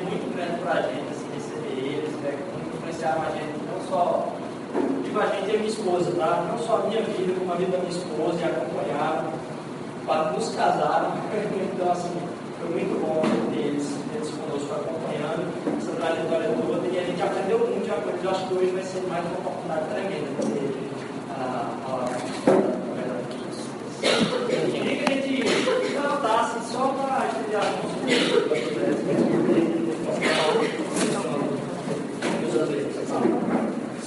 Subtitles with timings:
[0.00, 2.38] muito grande para a gente, assim, receber eles, né,
[2.74, 4.28] influenciaram a gente, não só,
[5.04, 6.46] digo a gente e a minha esposa, tá?
[6.48, 9.32] Não só a minha vida, como a vida da minha esposa, e acompanharam
[10.32, 11.12] nos casaram.
[11.72, 12.10] Então, assim,
[12.60, 13.22] foi muito bom
[13.52, 17.94] ter eles, eles conosco acompanhando essa trajetória toda e a gente aprendeu muito já.
[17.94, 20.92] Eu acho que hoje vai ser mais uma oportunidade tremenda de ter
[21.30, 22.16] a palavra
[24.70, 25.44] queria que a gente
[25.94, 27.62] levantasse só para estudar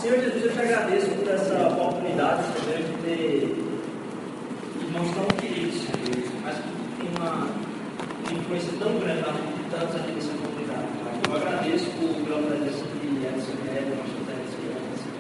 [0.06, 3.58] Senhor Jesus, eu te agradeço por essa oportunidade, de ter
[4.80, 6.70] irmãos tão queridos, Senhor, mas que
[7.02, 7.50] tem uma
[8.32, 10.86] influência tão grande na vida de tantos aqui nessa comunidade.
[11.28, 14.62] Eu agradeço por, pela presença de Edson Neto, pastor Edson.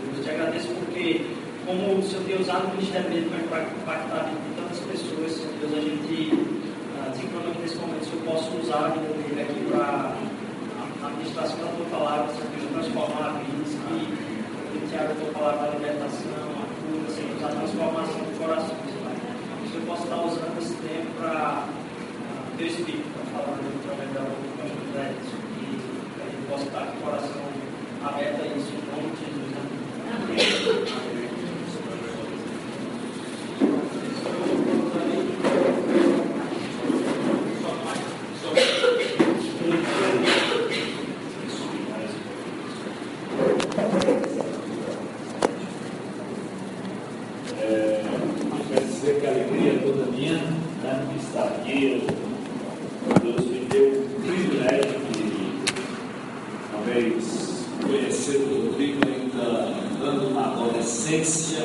[0.06, 1.25] Eu te agradeço porque,
[1.66, 5.31] como o Senhor tem usado o ministério dele para impactar a vida de tantas pessoas,
[5.34, 6.29] Senhor Deus, a gente
[7.09, 10.13] desencana que nesse momento o Senhor possa usar a vida dele aqui para
[11.02, 12.56] a administração da tua palavra, Senhor
[13.06, 13.72] Deus, transformar vidas,
[14.74, 19.16] que Tiago, a tua palavra, a libertação, a cura, Senhor, a transformação de corações, Pai.
[19.62, 24.10] Que o Senhor possa estar usando esse tempo para uh, teu Espírito, para falar através
[24.14, 25.64] da boca do pastor José, e
[26.16, 27.46] que a gente possa estar com o coração
[28.06, 29.46] aberto a isso, em nome de Jesus.
[30.16, 31.46] Amém.
[47.62, 48.02] É,
[48.70, 52.04] quero dizer que a alegria é toda minha né, de estar aqui.
[52.09, 52.26] Eu-
[53.22, 55.64] Deus me deu o privilégio de,
[56.72, 59.46] talvez, conhecer o Rodrigo ainda
[60.02, 61.64] andando na adolescência,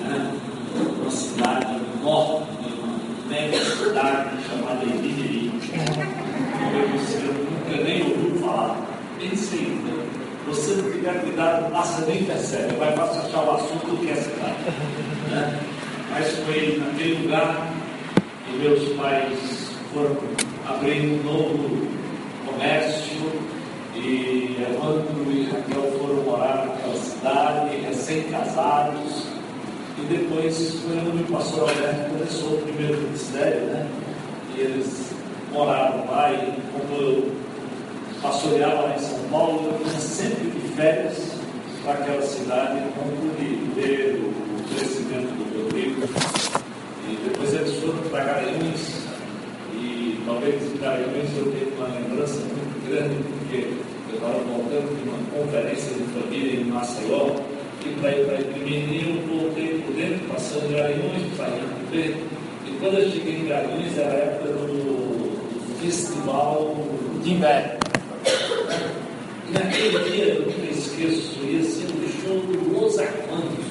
[0.00, 0.32] né,
[0.74, 2.46] numa cidade enorme,
[2.82, 5.52] uma mega cidade chamada Ibiriri.
[6.58, 8.76] Talvez você nunca nem ouviu falar.
[9.18, 10.04] Pense ainda.
[10.46, 12.74] Você não tiver cuidado, passa nem percebe.
[12.76, 14.54] Vai fácil achar o assunto que é cidade.
[15.30, 15.60] né?
[16.10, 17.72] Mas foi naquele lugar
[18.46, 20.16] que meus pais foram
[20.68, 21.88] abrir um novo
[22.46, 23.32] comércio
[23.96, 29.33] e Evandro e Raquel foram morar naquela cidade, recém-casados.
[29.96, 33.88] E depois foi onde o pastor Alberto começou o primeiro ministério, né?
[34.54, 35.12] E eles
[35.52, 37.32] moraram lá e como eu
[38.20, 41.32] pastoreava lá em São Paulo, eu vinha sempre de férias
[41.84, 46.02] para aquela cidade, então pude ver o crescimento do Rodrigo.
[47.06, 49.04] E depois eles foram para Garanhuns,
[49.74, 53.68] e talvez em Garanhuns eu tenha uma lembrança muito grande, porque
[54.08, 57.36] eu estava voltando de uma conferência de família em Maceió,
[57.84, 62.16] e para ir para Ipimini eu voltei por dentro, passando Garanhuns, para ir ver.
[62.66, 66.76] E quando eu cheguei em Garanhuns, era a época do festival
[67.22, 67.78] de inverno.
[69.48, 73.64] E naquele dia, eu nunca esqueço, ia ser o show do Los Hermanos.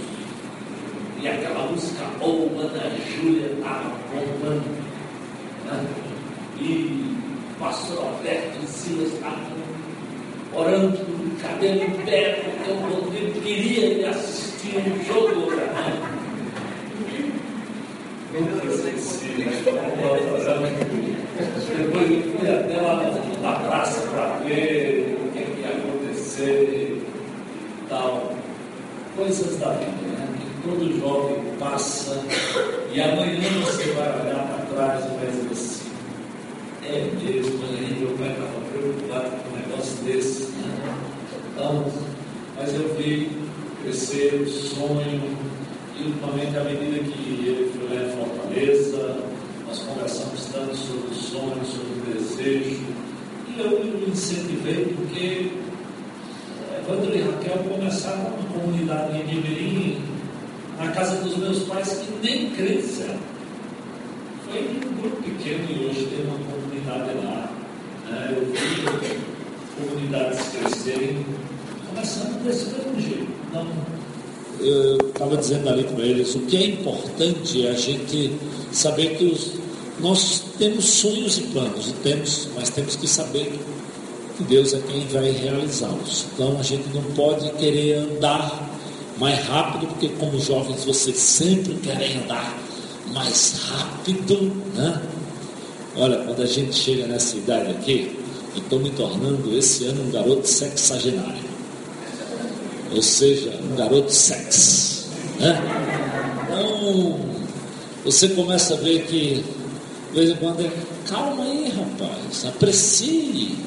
[1.20, 4.64] E aquela música boa da Júlia estava bombando.
[5.66, 5.86] Né?
[6.60, 7.16] E
[7.56, 9.64] o pastor Alberto e Silas estavam
[10.54, 15.54] orando com o cabelo em pé, porque Rodrigo queria ele assistir um show do
[18.74, 19.52] esqueci, né?
[21.78, 23.04] Depois eu fui até lá
[23.42, 28.34] na praça para ver o que, que ia acontecer e tal.
[29.16, 30.28] Coisas da vida, né?
[30.40, 32.20] Que todo jovem passa
[32.92, 35.92] E amanhã você vai olhar para trás e vai dizer assim,
[36.86, 40.54] é mesmo, aí meu pai estava preocupado com um negócio desse.
[41.54, 41.86] Então,
[42.58, 43.30] mas eu vi
[43.84, 45.38] crescer o sonho,
[45.96, 49.18] e ultimamente à medida que ele foi lá em Fortaleza,
[49.68, 52.82] nós conversamos tanto sobre o sonho, sobre o desejo,
[53.48, 55.52] e eu me incentivei porque
[56.80, 60.02] Evandro e Raquel começaram uma comunidade em Mirim,
[60.78, 63.02] na casa dos meus pais, que nem crentes.
[64.46, 67.50] Foi um grupo pequeno e hoje tem uma comunidade lá.
[68.10, 68.36] Né?
[68.36, 69.23] Eu vi
[69.76, 71.26] comunidades crescerem,
[71.90, 73.32] começando desse mesmo jeito.
[73.54, 73.68] Não,
[74.60, 78.32] eu estava dizendo ali para eles, o que é importante é a gente
[78.72, 79.54] saber que os,
[80.00, 83.60] nós temos sonhos e planos, e temos, mas temos que saber
[84.38, 86.26] que Deus é quem vai realizá-los.
[86.34, 88.70] Então a gente não pode querer andar
[89.18, 92.58] mais rápido, porque como jovens vocês sempre querem andar
[93.14, 95.02] mais rápido, né?
[95.96, 98.23] Olha, quando a gente chega nessa idade aqui,
[98.60, 101.44] estou me tornando esse ano um garoto sexagenário.
[102.94, 105.08] Ou seja, um garoto sexo.
[105.40, 105.62] Né?
[106.44, 107.20] Então,
[108.06, 109.44] você começa a ver que,
[110.12, 110.72] de vez em quando, é,
[111.08, 113.58] calma aí, rapaz, aprecie.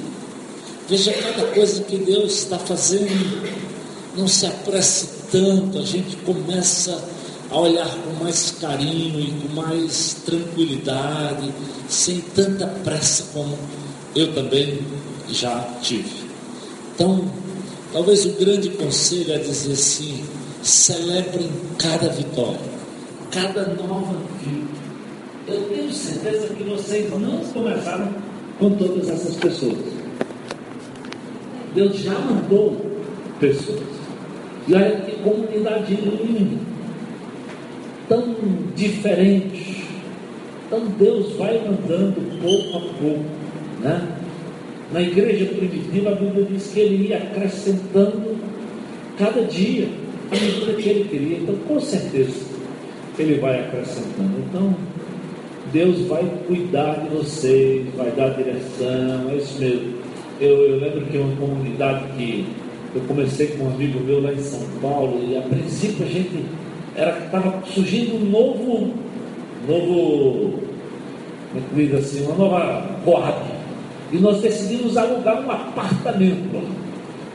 [0.88, 3.67] Veja cada coisa que Deus está fazendo.
[4.17, 7.03] Não se apresse tanto, a gente começa
[7.50, 11.53] a olhar com mais carinho e com mais tranquilidade,
[11.88, 13.56] sem tanta pressa como
[14.17, 14.79] eu também
[15.29, 16.27] já tive.
[16.95, 17.31] Então,
[17.93, 20.25] talvez o grande conselho é dizer assim:
[20.63, 22.59] celebrem cada vitória,
[23.31, 24.67] cada nova vida.
[25.47, 28.13] Eu tenho certeza que vocês não começaram
[28.59, 29.79] com todas essas pessoas.
[31.75, 32.75] Deus já mandou
[33.39, 33.83] pessoas.
[34.69, 36.59] Olha que comunidade linda,
[38.09, 38.35] tão
[38.75, 39.87] diferente.
[40.67, 43.36] Então Deus vai mandando pouco a pouco.
[43.87, 44.09] Né?
[44.93, 48.37] Na igreja primitiva a Bíblia diz que ele ia acrescentando
[49.19, 49.88] cada dia
[50.31, 51.38] a medida que ele queria.
[51.38, 52.47] Então, com certeza,
[53.19, 54.38] ele vai acrescentando.
[54.49, 54.75] Então,
[55.73, 59.94] Deus vai cuidar de vocês, vai dar direção, é isso mesmo.
[60.41, 62.47] Eu, eu lembro que uma comunidade que
[62.94, 66.44] eu comecei com um amigo meu lá em São Paulo, e a princípio a gente
[66.97, 68.94] estava surgindo um novo,
[69.69, 70.61] novo,
[71.53, 73.56] como é assim, uma nova Coab.
[74.12, 76.62] E nós decidimos alugar um apartamento.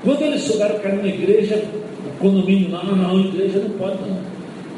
[0.03, 1.63] Quando eles souberam que era uma igreja,
[2.05, 4.19] o condomínio, não, não, não, igreja não pode não.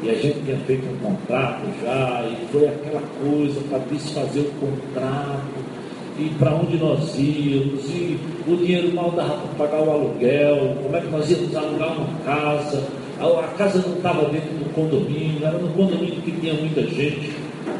[0.02, 4.66] E a gente tinha feito um contrato já, e foi aquela coisa para desfazer o
[4.66, 5.74] contrato
[6.18, 10.96] e para onde nós íamos, e o dinheiro mal dava para pagar o aluguel, como
[10.96, 12.84] é que nós íamos alugar uma casa,
[13.18, 17.32] a casa não estava dentro do condomínio, era no condomínio que tinha muita gente,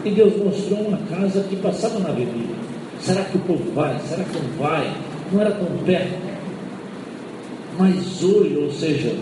[0.05, 2.55] e Deus mostrou uma casa que passava na avenida.
[3.05, 4.01] Será que o povo vai?
[4.09, 4.91] Será que não vai?
[5.31, 6.25] Não era tão perto.
[7.79, 9.15] Mas hoje, ou seja,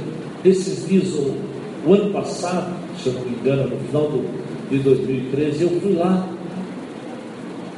[0.45, 5.63] esses dias, o, ano passado, se eu não me engano, no final do, de 2013,
[5.65, 6.29] eu fui lá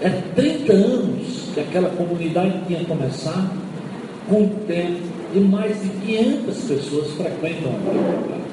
[0.02, 3.50] é 30 anos que aquela comunidade tinha começado,
[4.28, 5.00] com o tempo,
[5.34, 8.44] e mais de 500 pessoas frequentam aquele.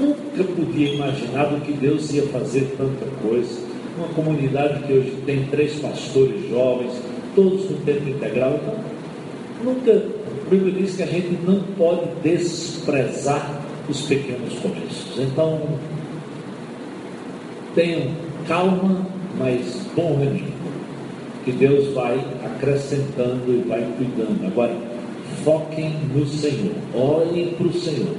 [0.00, 3.60] Nunca podia imaginar que Deus ia fazer tanta coisa.
[3.98, 6.92] Uma comunidade que hoje tem três pastores jovens,
[7.34, 8.60] todos com tempo integral.
[8.62, 8.74] Então,
[9.64, 15.18] nunca, o Bíblia diz que a gente não pode desprezar os pequenos começos.
[15.18, 15.60] Então,
[17.74, 18.02] tenham
[18.46, 19.04] calma,
[19.36, 20.46] mas bom ânimo,
[21.44, 24.46] que Deus vai acrescentando e vai cuidando.
[24.46, 24.76] Agora,
[25.44, 28.14] foquem no Senhor, olhem para o Senhor,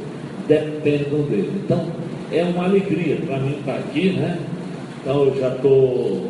[0.45, 1.53] dependam dele.
[1.63, 1.87] Então,
[2.33, 4.39] é uma alegria para mim estar aqui, né?
[5.01, 6.29] Então, eu já estou,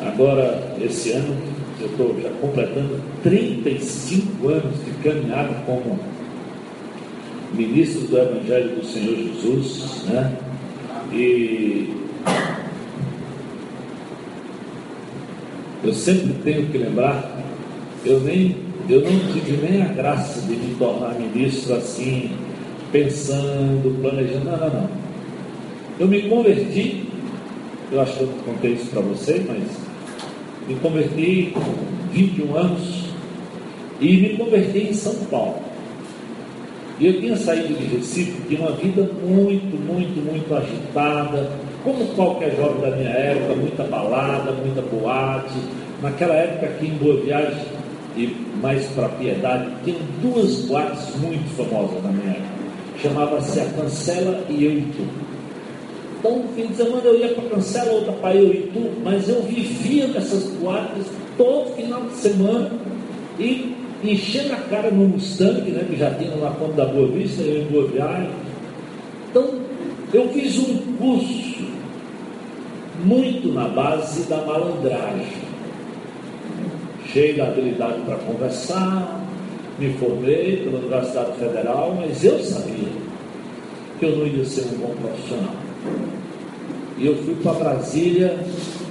[0.00, 1.36] agora, esse ano,
[1.80, 5.98] eu estou já completando 35 anos de caminhada como
[7.52, 10.36] ministro do Evangelho do Senhor Jesus, né?
[11.12, 11.94] E
[15.84, 17.36] eu sempre tenho que lembrar,
[18.04, 18.56] eu nem
[18.88, 22.30] eu não tive nem a graça de me tornar ministro assim,
[22.92, 25.05] pensando, planejando, não, não, não.
[25.98, 27.04] Eu me converti,
[27.90, 29.62] eu acho que eu contei isso para você, mas
[30.68, 31.62] me converti com
[32.12, 33.04] 21 anos
[33.98, 35.56] e me converti em São Paulo.
[36.98, 41.50] E eu tinha saído de Recife de uma vida muito, muito, muito agitada,
[41.82, 45.58] como qualquer jovem da minha época, muita balada, muita boate.
[46.02, 47.64] Naquela época aqui em Boa Viagem
[48.16, 52.56] e mais para Piedade, tinha duas boates muito famosas na minha época.
[53.02, 55.25] Chamava-se a Cancela e Eu e Tu.
[56.26, 60.42] Então, fim de semana eu ia para Cancela, outra para Itu, mas eu vivia nessas
[60.54, 61.06] boates
[61.38, 62.72] todo final de semana
[63.38, 67.42] e enchendo a cara no Mustang, né, que já tinha lá quando da Boa Vista,
[67.42, 68.30] eu em Boa Viagem.
[69.30, 69.54] Então,
[70.12, 71.64] eu fiz um curso
[73.04, 75.46] muito na base da malandragem.
[77.12, 79.24] Cheio da habilidade para conversar,
[79.78, 82.88] me formei pela Universidade Federal, mas eu sabia
[84.00, 85.54] que eu não ia ser um bom profissional.
[86.98, 88.38] E eu fui para Brasília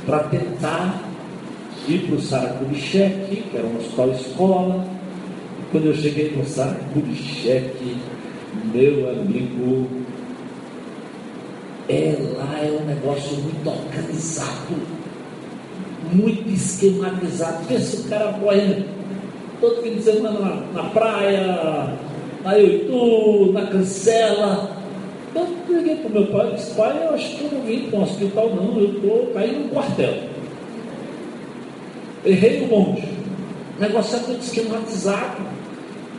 [0.06, 1.04] para tentar
[1.88, 4.86] ir para o Saracuricheque, que era um hospital escola.
[5.72, 7.98] Quando eu cheguei no Saracuricheque,
[8.74, 9.88] meu amigo,
[11.90, 14.76] é, lá é um negócio muito organizado,
[16.14, 17.66] muito esquematizado.
[17.68, 18.86] Pensa o cara correndo
[19.60, 21.94] todo fim de semana na, na praia,
[22.44, 24.85] na Yoitu, na Cancela.
[25.36, 27.62] Então eu liguei para o meu pai e disse, pai, eu acho que eu não
[27.65, 30.13] vim para um hospital não, eu estou caindo no quartel.
[32.24, 33.01] Errei um monte.
[33.77, 35.42] O negócio é muito esquematizado.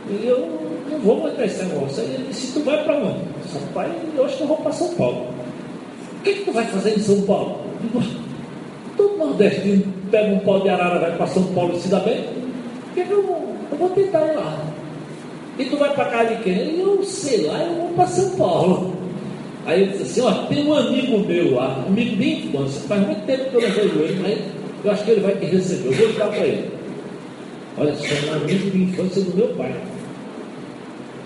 [0.07, 0.47] E eu
[0.91, 2.03] não vou aguentar esse negócio.
[2.03, 3.07] Aí ele disse, tu vai para onde?
[3.07, 5.25] Eu disse, pai, eu acho que eu vou para São Paulo.
[6.19, 7.61] O que, que tu vai fazer em São Paulo?
[8.95, 12.23] Todo nordestino pega um pau de arara, vai para São Paulo e se dá bem.
[12.93, 13.23] Que, que eu,
[13.71, 14.63] eu vou tentar ir lá?
[15.57, 16.79] E tu vai para cá de quem?
[16.79, 19.06] Eu sei lá, eu vou para São Paulo.
[19.67, 23.05] Aí ele disse assim, ó, tem um amigo meu lá, um amigo de infância, faz
[23.05, 24.39] muito tempo que eu não vejo ele, mas
[24.85, 26.71] eu acho que ele vai te receber, eu vou ligar para ele.
[27.77, 29.75] Olha só, um amigo de infância do meu pai.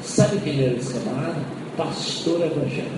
[0.01, 1.39] Sabe quem era esse camarada?
[1.77, 2.89] Pastor evangélico.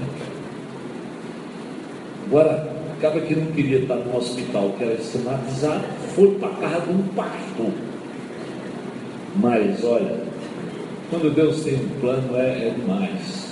[2.28, 5.84] Agora, acaba que não queria estar no hospital que era estigmatizado,
[6.16, 7.72] foi para a casa de um pastor.
[9.36, 10.24] Mas, olha,
[11.10, 13.43] quando Deus tem um plano, é, é demais.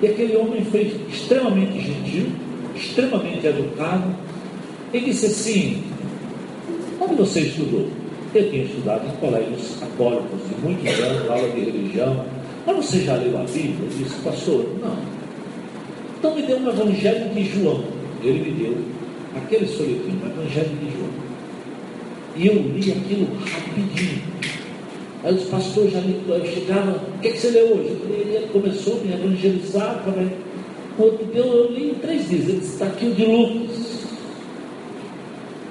[0.00, 2.26] E aquele homem foi extremamente gentil,
[2.74, 4.14] extremamente educado.
[4.92, 5.82] Ele disse assim:
[7.00, 7.88] Onde você estudou?
[8.34, 12.24] Eu tinha estudado em colégios católicos de muitos anos, aula de religião.
[12.66, 13.76] Mas você já leu a Bíblia?
[13.80, 14.98] Eu disse, pastor, não.
[16.18, 17.84] Então me deu um evangelho de João.
[18.22, 18.76] Ele me deu
[19.34, 21.10] aquele soletrino, o evangelho de João.
[22.36, 24.22] E eu li aquilo rapidinho.
[25.24, 27.90] Aí os pastores já me chegavam, o que, é que você leu hoje?
[28.08, 30.02] Ele começou a me evangelizar.
[30.04, 30.28] Falei,
[30.98, 32.48] outro dia eu li em três dias.
[32.48, 34.06] Ele está aqui o de Lucas.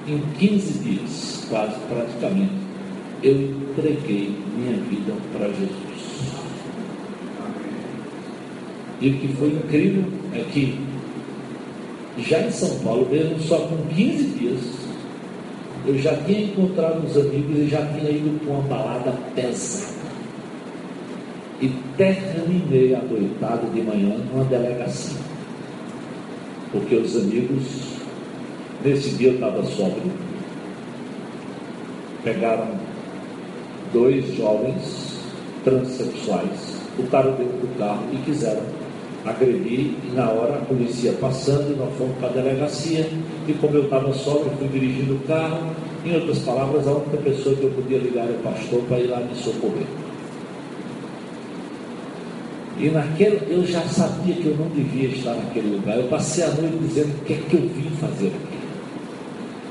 [0.06, 2.52] Em 15 dias, quase praticamente,
[3.22, 5.88] eu entreguei minha vida para Jesus.
[9.00, 10.78] E o que foi incrível é que
[12.18, 14.60] já em São Paulo, mesmo só com 15 dias,
[15.88, 19.96] eu já tinha encontrado os amigos e já tinha ido para uma balada pesada.
[21.62, 25.16] E terminei a noitada de manhã numa delegacia.
[26.70, 27.62] Porque os amigos,
[28.84, 30.12] nesse dia eu estava sóbrio,
[32.22, 32.68] pegaram
[33.90, 35.18] dois jovens
[35.64, 38.62] transexuais, botaram dentro do carro e quiseram
[39.24, 39.94] agredir.
[40.04, 43.08] E na hora a polícia passando, nós fomos para a delegacia.
[43.48, 45.74] E como eu estava sóbrio, fui dirigindo o carro.
[46.04, 49.06] Em outras palavras, a única pessoa que eu podia ligar era o pastor para ir
[49.06, 49.86] lá me socorrer.
[52.78, 55.96] E naquele, eu já sabia que eu não devia estar naquele lugar.
[55.96, 58.58] Eu passei a noite dizendo o que é que eu vim fazer aqui.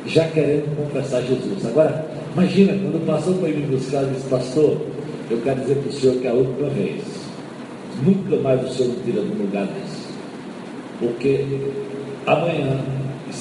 [0.07, 1.65] Já querendo confessar Jesus.
[1.65, 4.81] Agora, imagina, quando passou para ir me buscar, disse, pastor,
[5.29, 7.03] eu quero dizer para o senhor que é a última vez.
[8.03, 10.07] Nunca mais o senhor me tira de um lugar desse.
[10.99, 11.45] Porque
[12.25, 12.83] amanhã,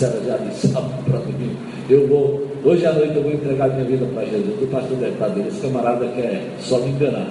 [0.01, 1.57] era já sábado para mim,
[1.89, 4.63] eu vou, hoje à noite eu vou entregar minha vida para Jesus.
[4.63, 7.31] O pastor deve estar dele, esse camarada quer só me enganar.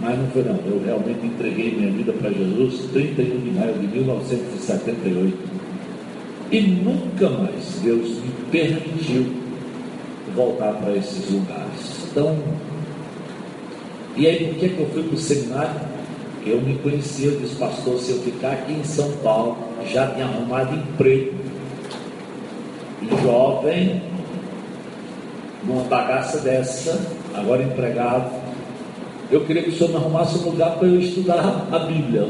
[0.00, 3.86] Mas não foi não, eu realmente entreguei minha vida para Jesus 31 de maio de
[3.86, 5.36] 1978.
[6.52, 9.26] E nunca mais Deus me permitiu
[10.34, 12.06] voltar para esses lugares.
[12.10, 12.36] Então,
[14.16, 15.80] e aí por que, que eu fui para o seminário?
[16.46, 19.58] Eu me conhecia, eu disse, pastor, se eu ficar aqui em São Paulo,
[19.92, 21.49] já tinha arrumado emprego.
[23.22, 24.02] Jovem,
[25.64, 27.00] numa bagaça dessa,
[27.34, 28.30] agora empregado,
[29.30, 32.28] eu queria que o senhor me arrumasse um lugar para eu estudar a Bíblia.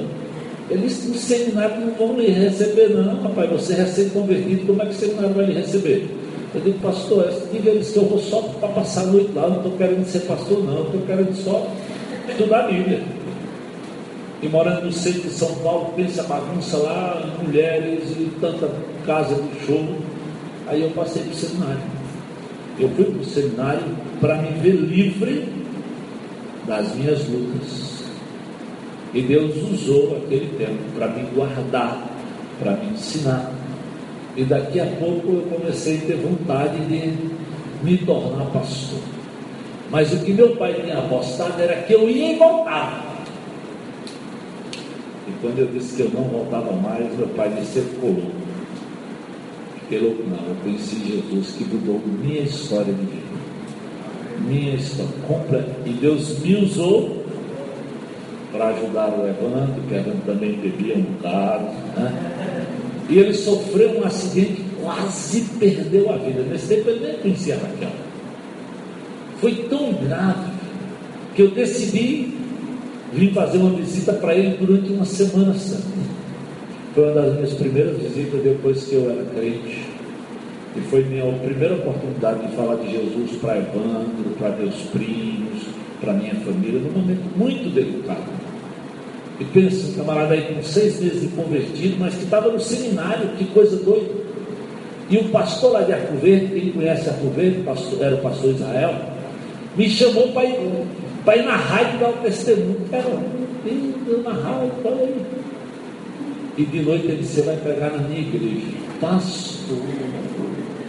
[0.68, 4.86] Ele disse, no seminário não vão lhe receber, não, rapaz, você é recém-convertido, como é
[4.86, 6.08] que o seminário vai lhe receber?
[6.54, 9.56] Eu digo, pastor, diga eles que eu vou só para passar a noite lá, não
[9.56, 11.66] estou querendo ser pastor, não, estou querendo só
[12.28, 13.02] estudar a Bíblia.
[14.42, 18.68] E morando no centro de São Paulo, pensa bagunça lá, mulheres e tanta
[19.06, 19.84] casa de show.
[20.70, 21.82] Aí eu passei para o seminário.
[22.78, 23.82] Eu fui para o seminário
[24.20, 25.48] para me ver livre
[26.64, 28.04] das minhas lutas.
[29.12, 32.08] E Deus usou aquele tempo para me guardar
[32.60, 33.50] para me ensinar.
[34.36, 37.18] E daqui a pouco eu comecei a ter vontade de
[37.82, 39.00] me tornar pastor.
[39.90, 43.10] Mas o que meu pai tinha apostado era que eu ia e voltava.
[45.26, 48.39] E quando eu disse que eu não voltava mais, meu pai disse: Você ficou louco.
[49.98, 50.48] Louco, não.
[50.48, 53.40] Eu conheci Jesus que mudou minha história de vida.
[54.46, 55.76] Minha história completa.
[55.84, 57.24] E Deus me usou
[58.52, 61.64] para ajudar o Evandro, que Evandro também bebia um bocado.
[61.96, 62.66] Né?
[63.08, 66.42] E ele sofreu um acidente, quase perdeu a vida.
[66.42, 67.90] Nesse tempo ele nem conhecia Raquel.
[69.40, 70.50] Foi tão grave
[71.34, 72.34] que eu decidi
[73.12, 75.82] vir fazer uma visita para ele durante uma semana santa.
[76.94, 79.86] Foi uma das minhas primeiras visitas depois que eu era crente.
[80.76, 85.66] E foi minha primeira oportunidade de falar de Jesus para Evandro, para meus primos,
[86.00, 88.40] para minha família, num momento muito delicado.
[89.38, 93.28] E pensa, um camarada aí com seis meses de convertido, mas que estava no seminário,
[93.38, 94.20] que coisa doida.
[95.08, 98.50] E o pastor lá de Arco Verde, quem conhece Arco Verde, pastor, era o pastor
[98.50, 98.94] Israel,
[99.76, 102.80] me chamou para ir, ir na rádio dar o testemunho.
[104.06, 105.49] Eu na rádio, olha.
[106.60, 108.66] E de noite ele disse, você vai pegar na minha igreja.
[109.00, 109.78] Pastor,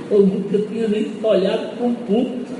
[0.09, 2.51] eu nunca tinha nem olhado para um púlpito.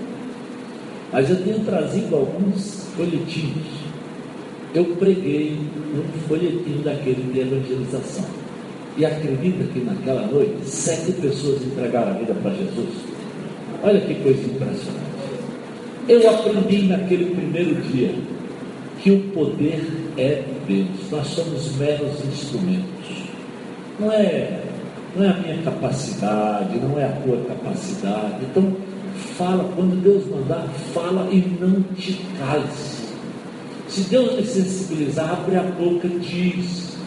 [1.12, 3.82] Mas eu tinha trazido alguns folhetins
[4.74, 5.58] eu preguei
[5.94, 8.26] um folhetim daquele de evangelização.
[8.98, 12.90] E acredita que naquela noite, sete pessoas entregaram a vida para Jesus.
[13.84, 15.12] Olha que coisa impressionante.
[16.08, 18.14] Eu aprendi naquele primeiro dia
[19.02, 19.86] que o poder
[20.18, 21.12] é de Deus.
[21.12, 23.01] Nós somos meros instrumentos.
[24.02, 24.60] Não é,
[25.16, 28.38] não é a minha capacidade, não é a tua capacidade.
[28.50, 28.76] Então,
[29.38, 33.14] fala, quando Deus mandar, fala e não te cales.
[33.88, 36.98] Se Deus me sensibilizar, abre a boca, diz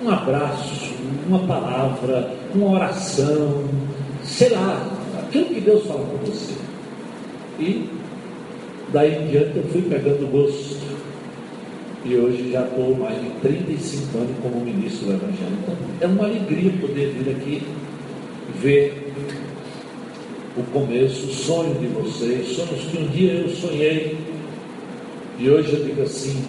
[0.00, 0.94] um abraço,
[1.26, 3.64] uma palavra, uma oração,
[4.22, 4.86] sei lá,
[5.18, 6.54] aquilo que Deus fala com você.
[7.58, 7.90] E
[8.92, 10.78] daí em diante eu fui pegando gosto.
[12.04, 15.58] E hoje já estou mais de 35 anos como ministro do Evangelho.
[15.62, 17.62] Então é uma alegria poder vir aqui
[18.60, 19.12] ver
[20.56, 24.16] o começo, o sonho de vocês, sonhos que um dia eu sonhei
[25.38, 26.44] e hoje eu digo assim: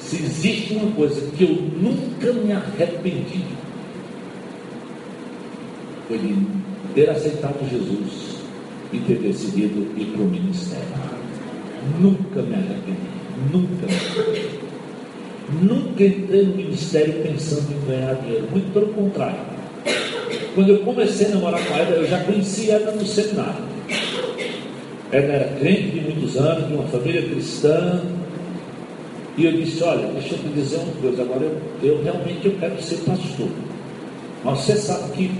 [0.00, 3.44] se existe uma coisa que eu nunca me arrependi,
[6.08, 6.34] foi de
[6.94, 8.36] ter aceitado Jesus
[8.92, 10.86] e ter decidido ir para o ministério.
[12.00, 13.21] Nunca me arrependi,
[13.52, 13.86] nunca.
[15.60, 19.40] Nunca entrei no ministério pensando em ganhar dinheiro, muito pelo contrário.
[20.54, 23.64] Quando eu comecei a namorar com ela, eu já conhecia ela no seminário.
[25.10, 28.02] Ela era crente de muitos anos, de uma família cristã.
[29.36, 32.52] E eu disse, olha, deixa eu te dizer uma coisa, agora eu, eu realmente eu
[32.58, 33.48] quero ser pastor.
[34.44, 35.30] Mas você sabe que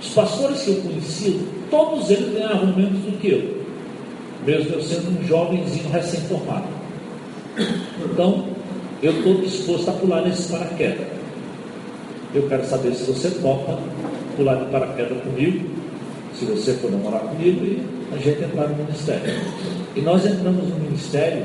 [0.00, 1.36] os pastores que eu conhecia,
[1.70, 3.59] todos eles ganhavam menos do que eu.
[4.46, 6.68] Mesmo eu sendo um jovenzinho recém-formado.
[8.04, 8.46] Então,
[9.02, 11.06] eu estou disposto a pular nesse paraquedas.
[12.34, 13.78] Eu quero saber se você topa
[14.36, 15.68] pular de paraquedas comigo,
[16.34, 17.82] se você for namorar comigo e
[18.14, 19.34] a gente entrar no ministério.
[19.96, 21.44] E nós entramos no ministério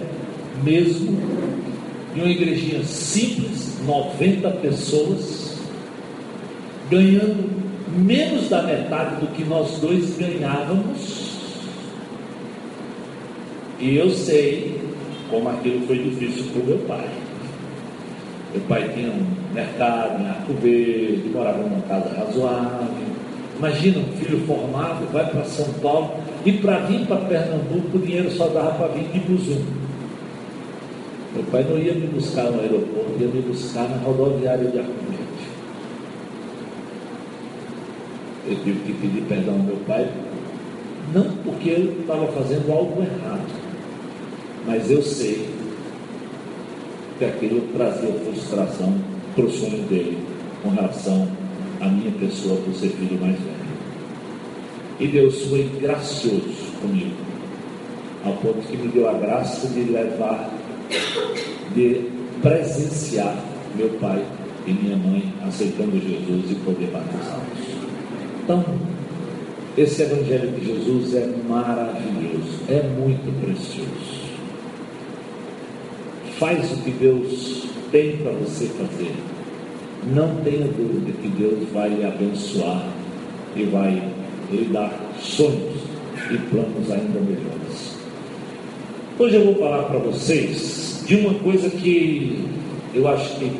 [0.63, 1.17] mesmo
[2.15, 5.57] em uma igrejinha simples, 90 pessoas,
[6.89, 7.49] ganhando
[7.97, 11.24] menos da metade do que nós dois ganhávamos.
[13.79, 14.79] E eu sei
[15.29, 17.09] como aquilo foi difícil para o meu pai.
[18.53, 22.87] Meu pai tinha um mercado em Arco Verde, morava numa casa razoável.
[23.57, 26.11] Imagina um filho formado, vai para São Paulo,
[26.45, 29.63] e para vir para Pernambuco, o dinheiro só dava para vir de Buzum.
[31.33, 35.25] Meu pai não ia me buscar no aeroporto, ia me buscar na rodoviária de Arcomete.
[38.47, 40.07] Eu tive que pedir perdão ao meu pai,
[41.13, 43.41] não porque eu estava fazendo algo errado,
[44.65, 45.47] mas eu sei
[47.17, 48.93] que aquilo trazia frustração
[49.35, 50.17] para o sonho dele
[50.63, 51.27] com relação
[51.79, 53.65] à minha pessoa por ser filho mais velho.
[54.99, 57.15] E Deus foi gracioso comigo,
[58.23, 60.51] ao ponto que me deu a graça de levar,
[61.75, 62.09] de
[62.41, 63.37] presenciar
[63.75, 64.23] meu pai
[64.65, 67.75] e minha mãe aceitando Jesus e poder batizá-los.
[68.43, 68.63] Então,
[69.77, 74.24] esse Evangelho de Jesus é maravilhoso, é muito precioso.
[76.37, 79.15] Faz o que Deus tem para você fazer.
[80.13, 82.85] Não tenha dúvida que Deus vai lhe abençoar
[83.55, 84.03] e vai
[84.51, 85.81] lhe dar sonhos
[86.29, 87.95] e planos ainda melhores.
[89.17, 92.43] Hoje eu vou falar para vocês de uma coisa que
[92.93, 93.51] eu acho que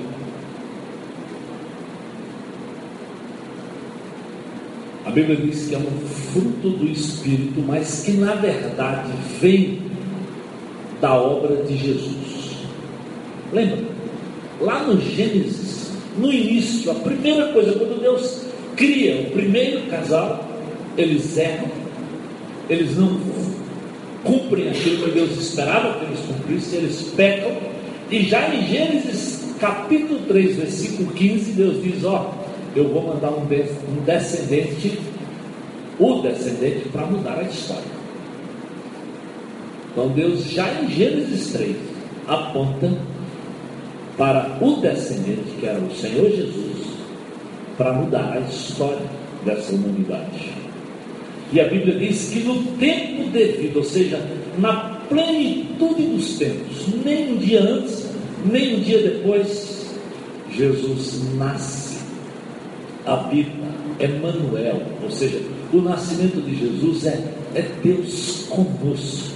[5.06, 9.80] a Bíblia diz que é um fruto do Espírito, mas que na verdade vem
[11.00, 12.35] da obra de Jesus.
[13.56, 13.78] Lembra?
[14.60, 18.42] Lá no Gênesis, no início, a primeira coisa, quando Deus
[18.76, 20.46] cria o primeiro casal,
[20.98, 21.72] eles erram,
[22.70, 23.18] eles não
[24.26, 27.52] cumprem aquilo que Deus esperava que eles cumprissem, eles pecam,
[28.12, 32.34] e já em Gênesis capítulo 3, versículo 15, Deus diz: Ó,
[32.76, 33.46] eu vou mandar um
[34.06, 35.00] descendente,
[35.98, 37.96] o descendente, para mudar a história.
[39.92, 41.76] Então Deus já em Gênesis 3
[42.28, 42.92] aponta
[44.18, 46.88] para o descendente, que era o Senhor Jesus,
[47.78, 49.06] para mudar a história
[49.44, 50.54] dessa humanidade.
[51.52, 54.20] E a Bíblia diz que no tempo devido, ou seja,
[54.58, 58.10] na plenitude dos tempos, nem um dia antes,
[58.46, 59.96] nem um dia depois,
[60.52, 62.00] Jesus nasce,
[63.06, 63.52] habita,
[64.00, 65.40] Emmanuel, ou seja,
[65.72, 67.24] o nascimento de Jesus é,
[67.54, 69.36] é Deus conosco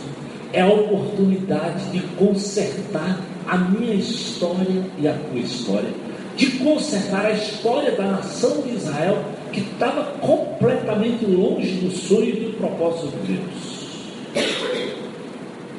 [0.52, 5.90] é a oportunidade de consertar a minha história e a tua história,
[6.36, 12.46] de consertar a história da nação de Israel que estava completamente longe do sonho e
[12.46, 13.80] do propósito de Deus.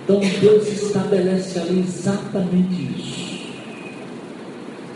[0.04, 3.30] Então Deus estabelece ali exatamente isso.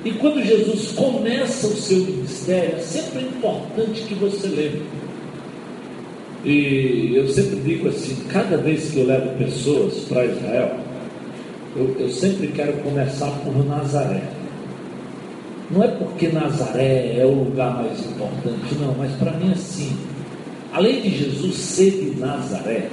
[0.04, 4.82] E quando Jesus começa o seu ministério, é sempre importante que você lembre
[6.44, 10.76] e eu sempre digo assim: cada vez que eu levo pessoas para Israel,
[11.76, 14.22] eu, eu sempre quero começar por Nazaré.
[15.70, 19.96] Não é porque Nazaré é o lugar mais importante, não, mas para mim assim,
[20.72, 22.88] além de Jesus ser de Nazaré,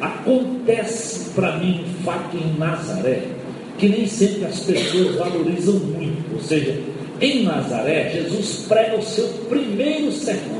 [0.00, 3.36] acontece para mim um fato em Nazaré
[3.78, 6.34] que nem sempre as pessoas valorizam muito.
[6.34, 6.78] Ou seja,
[7.20, 10.55] em Nazaré, Jesus prega o seu primeiro sermão.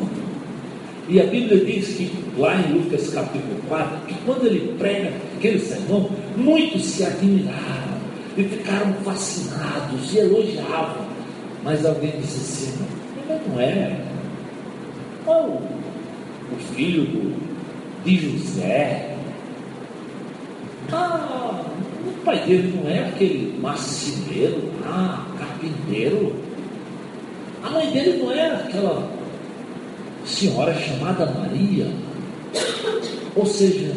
[1.08, 5.60] E a Bíblia diz que, lá em Lucas capítulo 4, que quando ele prega aquele
[5.60, 7.96] sermão, muitos se admiraram
[8.36, 11.06] e ficaram fascinados e elogiavam.
[11.62, 12.86] Mas alguém disse assim:
[13.28, 14.00] mas não é.
[15.24, 17.36] Qual o filho do,
[18.04, 19.16] de José?
[20.92, 21.62] Ah,
[22.06, 26.34] o pai dele não é aquele marceneiro, ah, carpinteiro.
[27.62, 29.15] A mãe dele não é aquela
[30.26, 31.86] senhora chamada Maria.
[33.34, 33.92] Ou seja,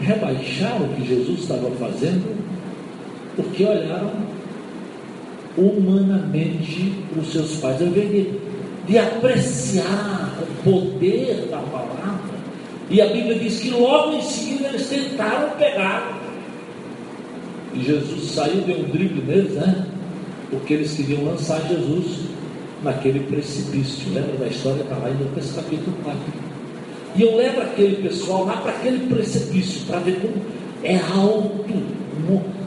[0.00, 2.36] rebaixaram o que Jesus estava fazendo
[3.36, 4.12] porque olharam
[5.56, 8.30] humanamente para os seus pais, ao invés de,
[8.86, 12.32] de apreciar o poder da palavra.
[12.90, 16.20] E a Bíblia diz que logo em seguida eles tentaram pegar.
[17.74, 19.86] E Jesus saiu, deu um drible neles, né?
[20.50, 22.31] Porque eles queriam lançar Jesus
[22.82, 24.12] naquele precipício.
[24.12, 24.82] Lembra da história?
[24.82, 26.20] Está lá em Lucas capítulo 4.
[27.14, 30.34] E eu levo aquele pessoal lá para aquele precipício, para ver como
[30.82, 32.02] é alto.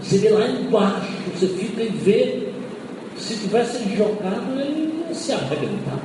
[0.02, 2.48] Você vê lá embaixo, você fica e vê.
[3.18, 6.00] Se tivesse jogado, ele ia se arrebentar.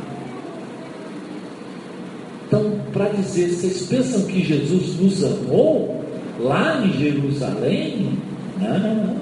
[2.47, 6.05] Então, para dizer, vocês pensam que Jesus nos amou
[6.39, 8.19] lá em Jerusalém?
[8.61, 9.21] Não, não, não.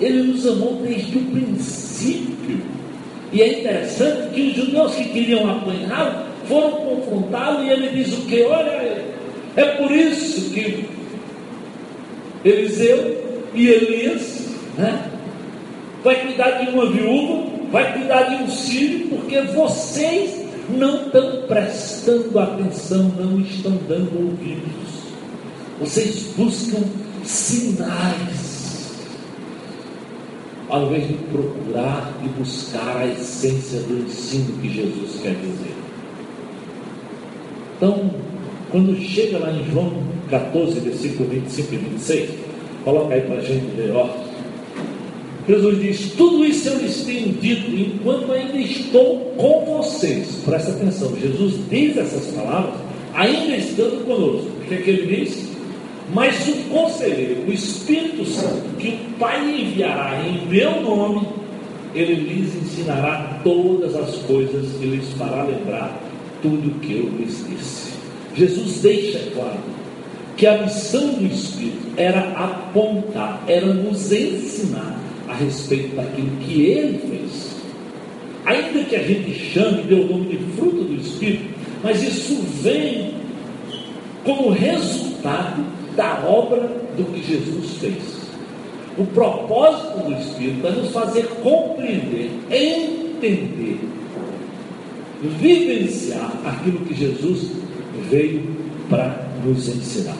[0.00, 2.60] Ele nos amou desde o princípio.
[3.32, 8.22] E é interessante que os judeus que queriam apanhá-lo foram confrontá-lo e ele diz o
[8.22, 8.42] que?
[8.42, 9.04] Olha,
[9.56, 10.84] é por isso que
[12.44, 15.10] Eliseu e Elias né,
[16.02, 22.38] vai cuidar de uma viúva, vai cuidar de um filho, porque vocês não estão prestando
[22.38, 25.00] atenção, não estão dando ouvidos.
[25.78, 26.82] Vocês buscam
[27.24, 28.49] sinais
[30.70, 35.74] ao invés de procurar e buscar a essência do ensino que Jesus quer dizer.
[37.76, 38.10] Então,
[38.70, 39.92] quando chega lá em João
[40.30, 42.30] 14, versículo 25 e 26,
[42.84, 44.08] coloca aí para a gente ver, ó.
[45.48, 50.42] Jesus diz: Tudo isso eu lhes tenho dito enquanto ainda estou com vocês.
[50.44, 52.74] Presta atenção, Jesus diz essas palavras
[53.14, 54.48] ainda estando conosco.
[54.60, 55.49] O que, é que ele diz?
[56.12, 61.28] Mas o conselheiro, o Espírito Santo, que o Pai enviará em meu nome,
[61.94, 66.00] ele lhes ensinará todas as coisas e lhes fará lembrar
[66.42, 67.92] tudo o que eu lhes disse.
[68.34, 69.58] Jesus deixa claro
[70.36, 76.98] que a missão do Espírito era apontar, era nos ensinar a respeito daquilo que ele
[76.98, 77.56] fez.
[78.46, 83.14] Ainda que a gente chame, dê o nome de fruto do Espírito, mas isso vem
[84.24, 85.64] como resultado
[85.96, 86.60] da obra
[86.96, 88.20] do que Jesus fez.
[88.98, 93.78] O propósito do Espírito é nos fazer compreender, entender
[95.22, 97.50] vivenciar aquilo que Jesus
[98.08, 98.42] veio
[98.88, 100.16] para nos ensinar.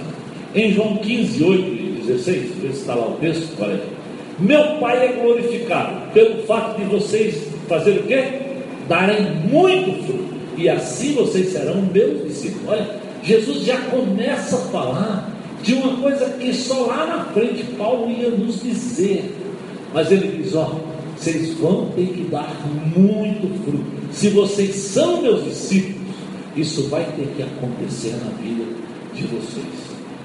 [0.54, 3.82] Em João 15, 8 e 16, vê se está lá o texto, olha aí.
[4.38, 8.24] Meu Pai é glorificado pelo fato de vocês fazer o quê?
[8.88, 10.30] Darem muito fruto.
[10.56, 12.68] E assim vocês serão meus discípulos.
[12.68, 15.29] Olha, Jesus já começa a falar
[15.62, 19.34] de uma coisa que só lá na frente Paulo ia nos dizer.
[19.92, 20.78] Mas ele diz: ó,
[21.16, 22.54] vocês vão ter que dar
[22.96, 23.84] muito fruto.
[24.12, 26.14] Se vocês são meus discípulos,
[26.56, 28.64] isso vai ter que acontecer na vida
[29.14, 29.66] de vocês.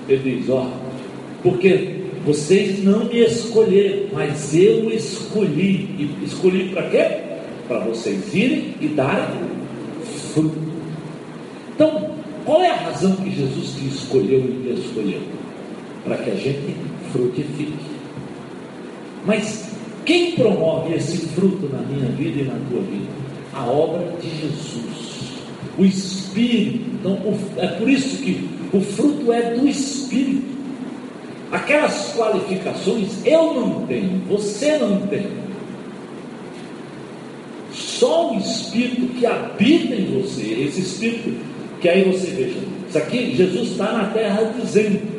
[0.07, 0.67] Ele diz: ó,
[1.43, 1.95] porque
[2.25, 5.89] vocês não me escolheram, mas eu escolhi.
[5.99, 7.05] E escolhi para quê?
[7.67, 9.41] Para vocês irem e darem
[10.33, 10.57] fruto.
[11.75, 12.14] Então,
[12.45, 15.21] qual é a razão que Jesus te escolheu e me escolheu?
[16.03, 16.75] Para que a gente
[17.11, 17.73] frutifique.
[19.25, 19.71] Mas
[20.05, 23.09] quem promove esse fruto na minha vida e na tua vida?
[23.51, 25.39] A obra de Jesus.
[25.75, 26.85] O Espírito.
[26.93, 27.17] Então,
[27.57, 30.55] é por isso que o fruto é do Espírito.
[31.51, 35.25] Aquelas qualificações eu não tenho, você não tem.
[37.73, 43.35] Só o Espírito que habita em você, esse Espírito que aí você veja, isso aqui
[43.35, 45.15] Jesus está na terra dizendo.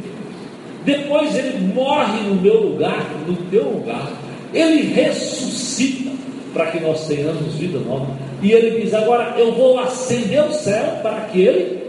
[0.84, 4.12] Depois ele morre no meu lugar, no teu lugar,
[4.54, 6.12] ele ressuscita
[6.54, 8.06] para que nós tenhamos vida nova.
[8.40, 11.82] E ele diz: Agora eu vou acender o céu para que ele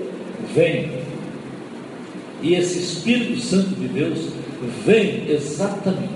[0.54, 0.90] venha.
[2.42, 4.30] E esse Espírito Santo de Deus
[4.86, 6.08] vem exatamente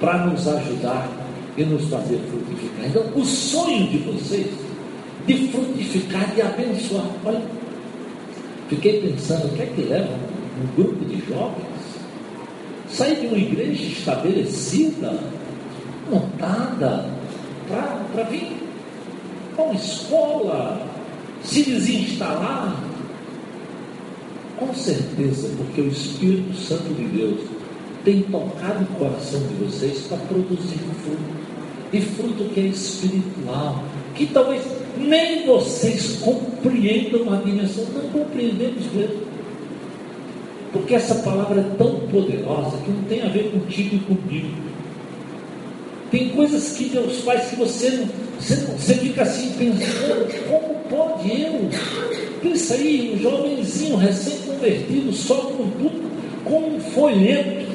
[0.00, 1.08] para nos ajudar
[1.56, 2.86] e nos fazer frutificar.
[2.86, 4.46] Então, o sonho de vocês
[5.26, 7.06] de frutificar, de abençoar.
[7.24, 7.42] Olha,
[8.68, 10.14] fiquei pensando, o que é que leva
[10.62, 11.72] um grupo de jovens
[12.92, 15.18] sair de uma igreja estabelecida,
[16.10, 17.08] montada,
[17.68, 18.52] para vir
[19.56, 20.86] para uma escola,
[21.42, 22.76] se desinstalar?
[24.58, 27.40] Com certeza, porque o Espírito Santo de Deus
[28.04, 31.42] tem tocado o coração de vocês para produzir fruto.
[31.92, 33.82] E fruto que é espiritual,
[34.14, 34.62] que talvez
[34.96, 39.22] nem vocês compreendam a dimensão, não compreendemos mesmo.
[40.72, 44.72] Porque essa palavra é tão poderosa que não tem a ver contigo e comigo.
[46.10, 51.30] Tem coisas que Deus faz que você não, você, você fica assim pensando, como pode
[51.30, 51.70] eu?
[52.42, 56.10] Pensa aí, um jovenzinho recém-convertido, só com tudo,
[56.44, 57.66] com um folheto,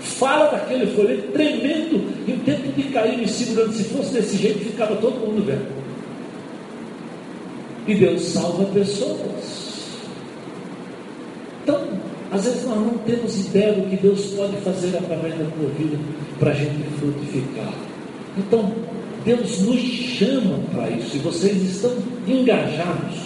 [0.00, 4.58] fala daquele folheto tremendo, e o tempo de cair me segurando, se fosse desse jeito,
[4.58, 5.81] ficava todo mundo vendo.
[7.86, 9.62] E Deus salva pessoas.
[11.62, 11.88] Então,
[12.30, 15.98] às vezes nós não temos ideia do que Deus pode fazer através da tua vida
[16.38, 17.72] para a gente frutificar.
[18.38, 18.72] Então,
[19.24, 21.92] Deus nos chama para isso e vocês estão
[22.26, 23.16] engajados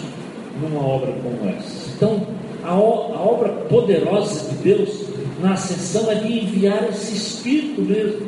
[0.61, 1.89] numa obra como essa.
[1.95, 2.27] Então,
[2.63, 5.05] a, a obra poderosa de Deus
[5.41, 8.27] na ascensão é de enviar esse Espírito mesmo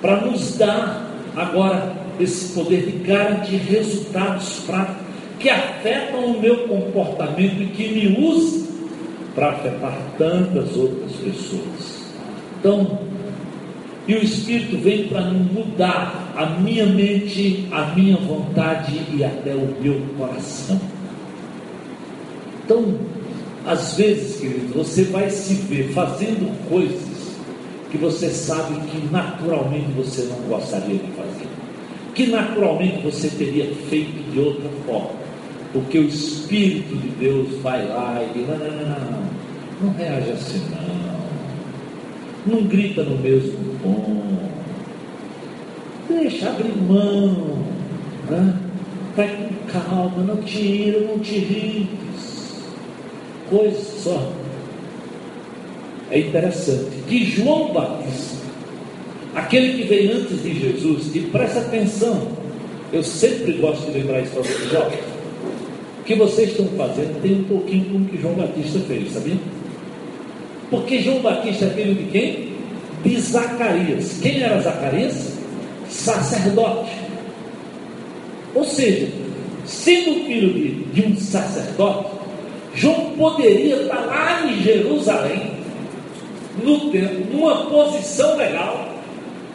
[0.00, 5.03] para nos dar agora esse poder de garantir resultados práticos
[5.38, 8.66] que afetam o meu comportamento e que me usa
[9.34, 12.04] para afetar tantas outras pessoas.
[12.60, 12.98] Então,
[14.06, 19.74] e o Espírito vem para mudar a minha mente, a minha vontade e até o
[19.80, 20.78] meu coração.
[22.64, 22.94] Então,
[23.66, 27.34] às vezes, querido, você vai se ver fazendo coisas
[27.90, 31.48] que você sabe que naturalmente você não gostaria de fazer,
[32.14, 35.23] que naturalmente você teria feito de outra forma.
[35.74, 39.30] Porque o Espírito de Deus vai lá e diz: não, não, não,
[39.82, 42.54] não, reage assim, não.
[42.54, 44.22] Não grita no mesmo tom.
[46.08, 47.58] Deixa abrir mão.
[48.30, 48.56] Né?
[49.16, 52.62] Vai com calma, não te ira, não te irrites.
[53.50, 54.32] Coisa só.
[56.12, 58.46] É interessante que João Batista,
[59.34, 62.28] aquele que veio antes de Jesus, e presta atenção,
[62.92, 65.13] eu sempre gosto de lembrar isso para vocês,
[66.04, 69.38] o que vocês estão fazendo tem um pouquinho com o que João Batista fez, sabia?
[70.68, 72.48] Porque João Batista é filho de quem?
[73.02, 74.18] De Zacarias.
[74.20, 75.32] Quem era Zacarias?
[75.88, 76.90] Sacerdote.
[78.54, 79.08] Ou seja,
[79.64, 82.10] sendo filho de, de um sacerdote,
[82.74, 85.52] João poderia estar lá em Jerusalém,
[86.62, 88.90] no templo, numa posição legal,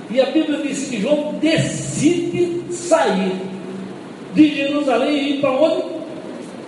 [0.09, 3.33] e a Bíblia diz que João decide sair
[4.33, 5.88] de Jerusalém e ir para onde?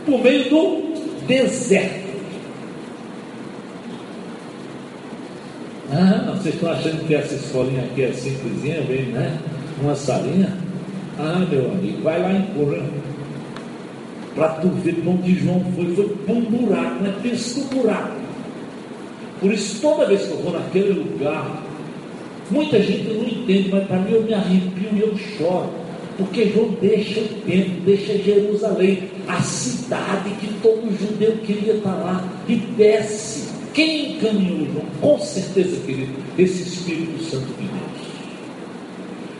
[0.06, 2.02] Por meio do deserto.
[5.94, 9.38] Ah, vocês estão achando que essa escolinha aqui é simplesinha, vem, né?
[9.82, 10.58] Uma salinha?
[11.20, 12.82] Ah, meu amigo, vai lá em Cura.
[14.34, 17.14] Para tu ver onde João foi, foi para um buraco, né?
[17.22, 18.22] Pensa no buraco.
[19.42, 21.62] Por isso, toda vez que eu vou naquele lugar,
[22.50, 25.81] muita gente não entende, mas para mim eu me arrepio e eu choro.
[26.22, 32.24] Porque João deixa o templo, deixa Jerusalém, a cidade que todo judeu queria estar lá,
[32.48, 33.50] e desce.
[33.74, 34.86] Quem encaminhou João?
[35.02, 38.02] Com certeza, querido, esse Espírito Santo de Deus.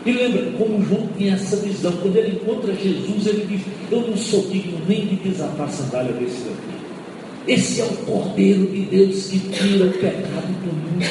[0.04, 1.92] E lembra como João tinha essa visão.
[2.02, 6.12] Quando ele encontra Jesus, ele diz: Eu não sou digno nem de desatar a sandália
[6.14, 6.82] desse daqui.
[7.46, 11.06] Esse é o Cordeiro de Deus que tira o pecado do mundo.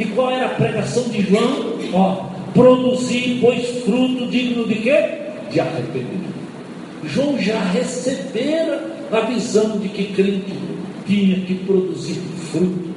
[0.00, 1.78] E qual era a pregação de João?
[1.92, 5.04] Ó, produzir, pois, fruto digno de quê?
[5.50, 6.40] De arrependimento.
[7.04, 10.54] João já recebera a visão de que crente
[11.06, 12.90] tinha que produzir fruto.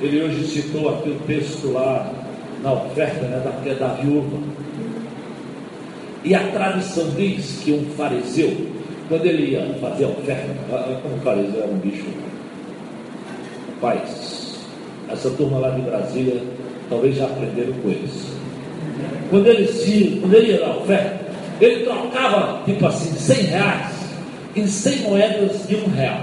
[0.00, 2.12] Ele hoje citou aqui o texto lá
[2.62, 4.38] na oferta né, da, da viúva.
[6.22, 8.54] E a tradição diz que um fariseu,
[9.08, 10.54] quando ele ia fazer a oferta,
[11.02, 12.04] como o fariseu era um bicho,
[13.80, 14.58] paz,
[15.10, 16.42] essa turma lá de Brasília
[16.88, 18.34] talvez já aprenderam com eles.
[19.30, 21.24] Quando ele, se, quando ele ia dar oferta,
[21.60, 23.94] ele trocava, tipo assim, 100 reais
[24.56, 26.20] em 100 moedas de um real.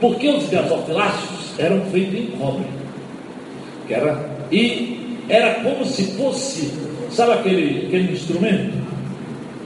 [0.00, 2.66] Porque os gasofiláceos eram feitos em cobre.
[3.86, 6.72] Que era, e era como se fosse,
[7.10, 8.72] sabe aquele, aquele instrumento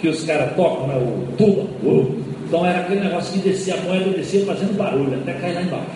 [0.01, 0.97] que os caras tocam, né?
[0.97, 1.63] o tuba?
[1.83, 2.21] Uh.
[2.47, 5.87] Então era aquele negócio que descia a moeda, descia fazendo barulho, até cair lá embaixo.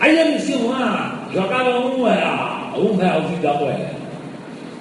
[0.00, 3.90] Aí eles iam lá, jogavam um real, um realzinho da moeda.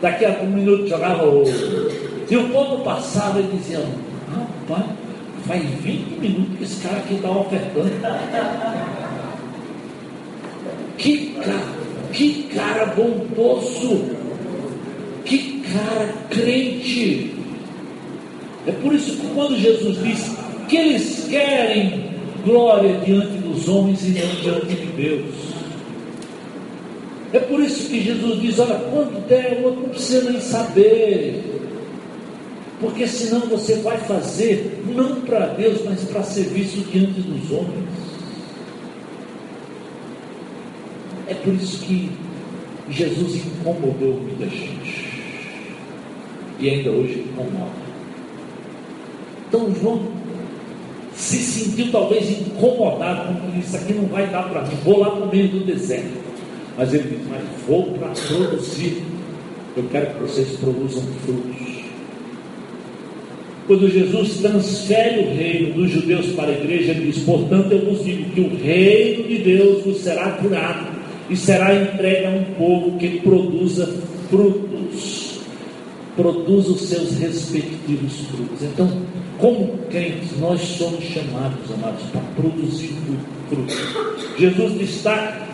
[0.01, 1.91] Daqui a um minuto jogava outro.
[2.29, 3.83] E o povo passava e dizia,
[4.33, 4.85] rapaz,
[5.45, 7.91] faz 20 minutos que esse cara aqui está ofertando.
[10.97, 11.79] Que cara
[12.11, 14.15] que cara bondoso!
[15.25, 17.35] Que cara crente!
[18.65, 22.09] É por isso que quando Jesus diz que eles querem
[22.43, 25.35] glória diante dos homens não diante de Deus.
[27.33, 31.43] É por isso que Jesus diz: olha, quando der, não precisa nem saber.
[32.79, 37.89] Porque senão você vai fazer não para Deus, mas para serviço diante dos homens.
[41.27, 42.09] É por isso que
[42.89, 45.09] Jesus incomodou muita gente.
[46.57, 47.89] E ainda hoje incomoda.
[49.47, 50.07] Então João
[51.13, 55.27] se sentiu talvez incomodado, com isso aqui não vai dar para mim, vou lá no
[55.27, 56.29] meio do deserto.
[56.77, 59.03] Mas ele diz, mas vou para produzir.
[59.75, 61.69] Eu quero que vocês produzam frutos.
[63.67, 68.03] Quando Jesus transfere o reino dos judeus para a igreja, ele diz: Portanto, eu vos
[68.03, 70.87] digo que o reino de Deus vos será curado
[71.29, 73.85] e será entregue a um povo que produza
[74.29, 74.68] frutos,
[76.19, 78.61] produza os seus respectivos frutos.
[78.61, 78.91] Então,
[79.37, 82.93] como crentes, nós somos chamados, amados, para produzir
[83.47, 83.77] frutos.
[84.37, 85.47] Jesus destaca,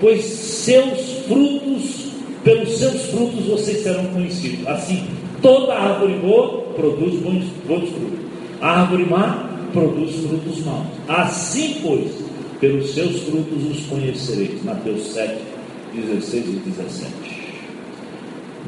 [0.00, 2.06] pois seus frutos,
[2.42, 4.66] pelos seus frutos vocês serão conhecidos.
[4.66, 5.06] Assim,
[5.40, 8.18] toda árvore boa produz bons, bons frutos,
[8.60, 10.86] a árvore má produz frutos maus.
[11.06, 12.10] Assim, pois,
[12.58, 14.64] pelos seus frutos os conhecereis.
[14.64, 15.36] Mateus 7,
[15.94, 17.35] 16 e 17.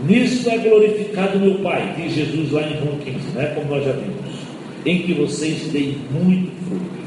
[0.06, 3.52] Nisto é glorificado meu Pai, diz Jesus lá em João 15, né?
[3.54, 4.38] como nós já vimos,
[4.86, 6.98] em que vocês deem muito fruto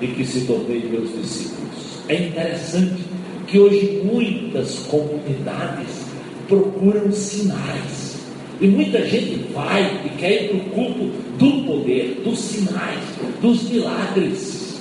[0.00, 2.00] e que se torneiem meus discípulos.
[2.08, 3.02] É interessante
[3.46, 6.06] que hoje muitas comunidades
[6.48, 8.16] procuram sinais.
[8.60, 13.02] E muita gente vai e quer ir para o culto do poder, dos sinais,
[13.42, 14.80] dos milagres.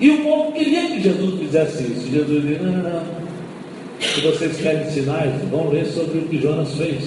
[0.00, 2.10] E o povo queria que Jesus fizesse isso.
[2.10, 3.25] Jesus disse: não, não, não.
[4.00, 7.04] Se vocês querem sinais, vão ler sobre o que Jonas fez,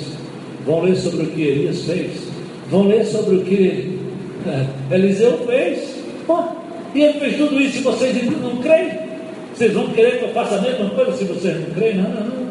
[0.65, 2.11] vão ler sobre o que Elias fez,
[2.69, 3.99] vão ler sobre o que
[4.47, 5.95] é, Eliseu fez.
[6.95, 8.91] e ele fez tudo isso e vocês não creem?
[9.53, 11.97] Vocês vão querer que eu faça a mesma coisa se vocês não creem?
[11.97, 12.49] Não, não, não.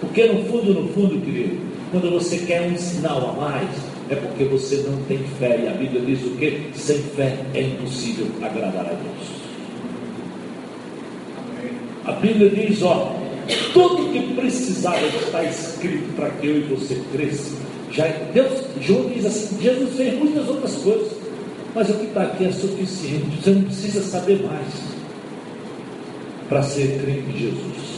[0.00, 1.56] Porque no fundo, no fundo, querido,
[1.90, 3.70] quando você quer um sinal a mais,
[4.10, 5.60] é porque você não tem fé.
[5.64, 6.70] E a Bíblia diz o que?
[6.74, 9.42] Sem fé é impossível agradar a Deus.
[12.04, 13.14] A Bíblia diz: ó,
[13.72, 17.54] tudo que precisava está escrito para que eu e você cresça.
[17.90, 21.12] Já, Deus, João diz assim: Jesus fez muitas outras coisas,
[21.74, 23.42] mas o que está aqui é suficiente.
[23.42, 24.66] Você não precisa saber mais
[26.48, 27.92] para ser crente em Jesus.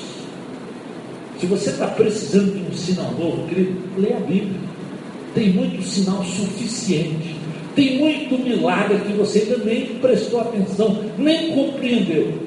[1.40, 4.60] Se você está precisando de um sinal novo, querido, leia a Bíblia.
[5.34, 7.34] Tem muito sinal suficiente.
[7.74, 12.43] Tem muito milagre que você ainda nem prestou atenção, nem compreendeu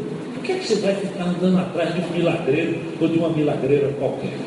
[0.48, 3.90] que, é que você vai ficar andando atrás de um milagreiro ou de uma milagreira
[4.00, 4.38] qualquer?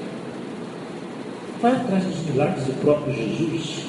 [1.61, 3.85] Vai atrás dos milagres do próprio Jesus.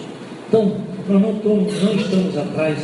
[0.49, 0.75] Então,
[1.07, 2.77] nós não, estamos, não estamos atrás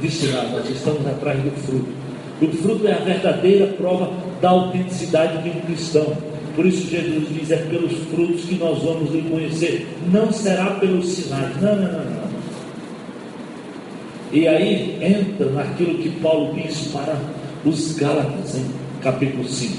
[0.00, 1.92] de sinal, nós estamos atrás do fruto.
[2.40, 4.10] O fruto é a verdadeira prova
[4.40, 6.16] da autenticidade de um cristão.
[6.56, 11.06] Por isso Jesus diz: é pelos frutos que nós vamos lhe conhecer, não será pelos
[11.06, 11.54] sinais.
[11.60, 12.30] Não, não, não, não.
[14.32, 17.16] E aí entra naquilo que Paulo diz para
[17.64, 18.64] os Gálatas, em
[19.02, 19.74] capítulo 5.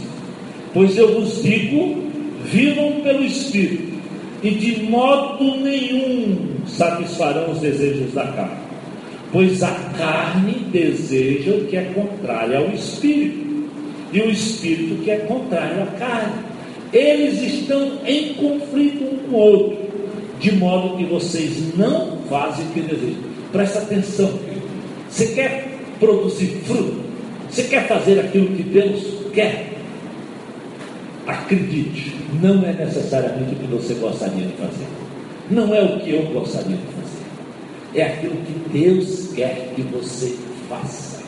[0.73, 2.03] Pois eu vos digo:
[2.45, 3.99] vivam pelo Espírito,
[4.43, 8.61] e de modo nenhum satisfarão os desejos da carne.
[9.31, 13.69] Pois a carne deseja o que é contrário ao Espírito,
[14.11, 16.51] e o Espírito que é contrário à carne.
[16.91, 19.77] Eles estão em conflito um com o outro,
[20.39, 23.31] de modo que vocês não fazem o que desejam.
[23.51, 24.31] Presta atenção,
[25.09, 27.10] você quer produzir fruto?
[27.51, 29.73] Você quer fazer aquilo que Deus quer?
[31.27, 34.87] Acredite, não é necessariamente o que você gostaria de fazer.
[35.49, 37.25] Não é o que eu gostaria de fazer.
[37.93, 40.37] É aquilo que Deus quer que você
[40.69, 41.21] faça.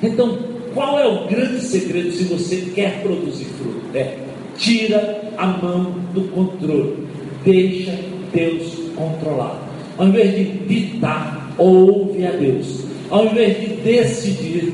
[0.00, 0.38] Então,
[0.72, 3.82] qual é o grande segredo se você quer produzir fruto?
[3.92, 4.18] É
[4.56, 7.08] tira a mão do controle.
[7.44, 7.92] Deixa
[8.32, 9.60] Deus controlar.
[9.98, 12.84] Ao invés de ditar, ouve a Deus.
[13.10, 14.72] Ao invés de decidir,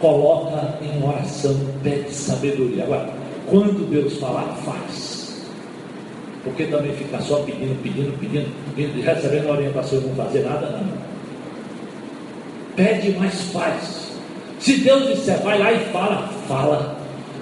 [0.00, 2.84] coloca em oração, pede sabedoria.
[2.84, 3.08] Agora,
[3.46, 5.46] quando Deus falar, faz.
[6.42, 10.70] Porque também ficar só pedindo, pedindo, pedindo, pedindo recebendo a orientação e não fazer nada,
[10.70, 11.10] não.
[12.74, 14.10] Pede, mas faz.
[14.58, 16.96] Se Deus disser, vai lá e fala, fala.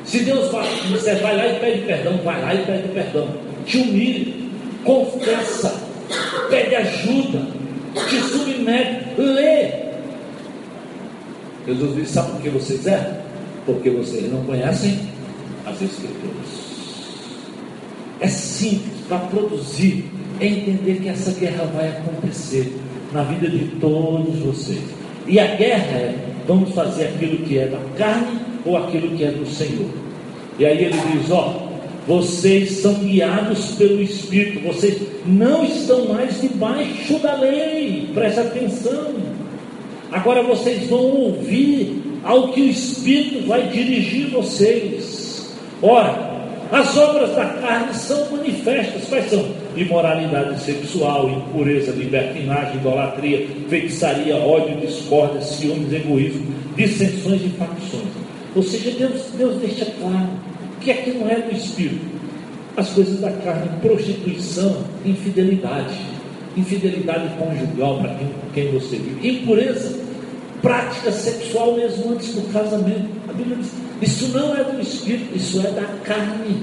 [0.05, 0.51] Se Deus
[0.89, 3.29] disser, vai lá e pede perdão, vai lá e pede perdão.
[3.67, 4.51] Te humilhe,
[4.85, 5.81] confessa,
[6.49, 7.41] pede ajuda,
[8.09, 9.88] te submete, lê,
[11.69, 13.17] Jesus disse: Sabe por que vocês erram?
[13.67, 14.99] Porque vocês não conhecem
[15.67, 16.59] as Escrituras.
[18.21, 20.07] É simples para produzir,
[20.41, 22.75] é entender que essa guerra vai acontecer
[23.13, 24.81] na vida de todos vocês.
[25.27, 26.15] E a guerra é:
[26.47, 29.91] vamos fazer aquilo que é da carne ou aquilo que é do Senhor.
[30.59, 31.69] E aí ele diz: Ó,
[32.07, 39.38] vocês são guiados pelo Espírito, vocês não estão mais debaixo da lei, presta atenção.
[40.11, 45.55] Agora vocês vão ouvir ao que o Espírito vai dirigir vocês.
[45.83, 46.29] Ora,
[46.73, 49.05] as obras da carne são manifestas.
[49.09, 49.45] Quais são?
[49.77, 56.47] Imoralidade sexual, impureza, libertinagem, idolatria, feitiçaria, ódio, discórdia, ciúmes, egoísmo,
[56.77, 58.09] dissensões e facções.
[58.57, 60.29] Ou seja, Deus, Deus deixa claro
[60.81, 62.19] que aqui não é do Espírito.
[62.77, 66.18] As coisas da carne, prostituição, infidelidade
[66.59, 69.99] infidelidade conjugal para quem, quem você vive, impureza,
[70.61, 73.09] prática sexual mesmo antes do casamento.
[73.29, 76.63] A Bíblia diz: isso não é do espírito, isso é da carne.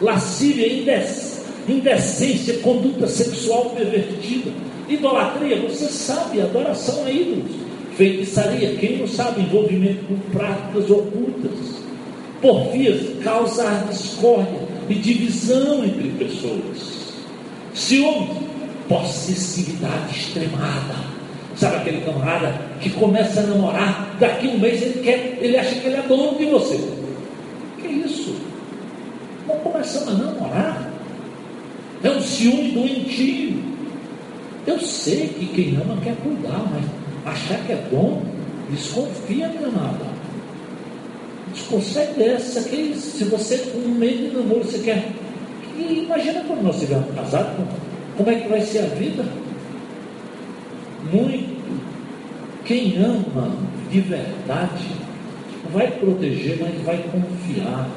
[0.00, 0.66] Lascívia,
[1.68, 4.50] indecência, conduta sexual pervertida,
[4.88, 7.52] idolatria, você sabe, adoração a ídolos,
[7.96, 11.52] feitiçaria, quem não sabe, envolvimento com práticas ocultas,
[12.40, 17.12] porfias, causar discórdia e divisão entre pessoas,
[17.72, 18.38] ciúmes,
[18.88, 20.94] possessividade extremada.
[21.56, 25.86] Sabe aquele camarada que começa a namorar, daqui um mês ele quer, ele acha que
[25.86, 26.80] ele é dono de você.
[27.78, 28.34] Que isso?
[29.46, 30.90] Não começamos a namorar.
[32.02, 33.62] É um ciúme doentio.
[34.66, 36.84] Eu sei que quem ama quer cuidar, mas
[37.34, 38.22] achar que é bom,
[38.70, 40.06] desconfia, amada.
[41.52, 45.12] Desconsegue essa, que se você, um mês de namoro, você quer.
[45.76, 47.52] imagina quando nós estivermos casados,
[48.16, 49.24] como é que vai ser a vida?
[51.12, 51.52] Muito.
[52.64, 53.50] Quem ama
[53.90, 54.86] de verdade
[55.72, 57.88] vai proteger, mas vai confiar,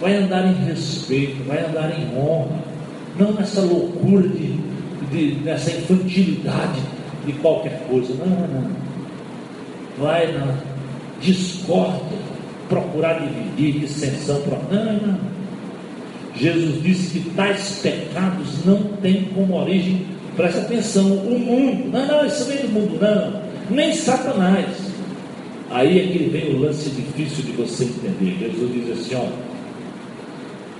[0.00, 2.58] vai andar em respeito, vai andar em honra,
[3.18, 4.58] não nessa loucura de,
[5.10, 6.80] de nessa infantilidade
[7.26, 8.14] de qualquer coisa.
[8.14, 8.70] Não, não, não.
[9.98, 10.54] Vai na
[11.20, 12.18] discórdia,
[12.68, 14.40] procurar dividir, dissensão.
[14.70, 15.37] Não, não, não.
[16.38, 21.90] Jesus disse que tais pecados não têm como origem, presta atenção, o mundo.
[21.90, 23.42] Não, não, isso vem do mundo, não.
[23.70, 24.66] Nem Satanás.
[25.70, 28.36] Aí é que vem o lance difícil de você entender.
[28.40, 29.28] Jesus diz assim: ó,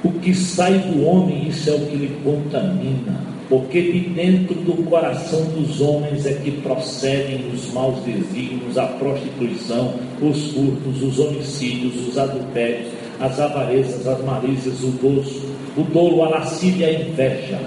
[0.05, 3.29] o que sai do homem, isso é o que lhe contamina.
[3.49, 9.95] Porque de dentro do coração dos homens é que procedem os maus desígnios, a prostituição,
[10.21, 12.89] os furtos, os homicídios, os adultérios,
[13.21, 15.43] as avarezas, as malícias, o doce,
[15.77, 17.61] o dolo, a lascívia e a inveja.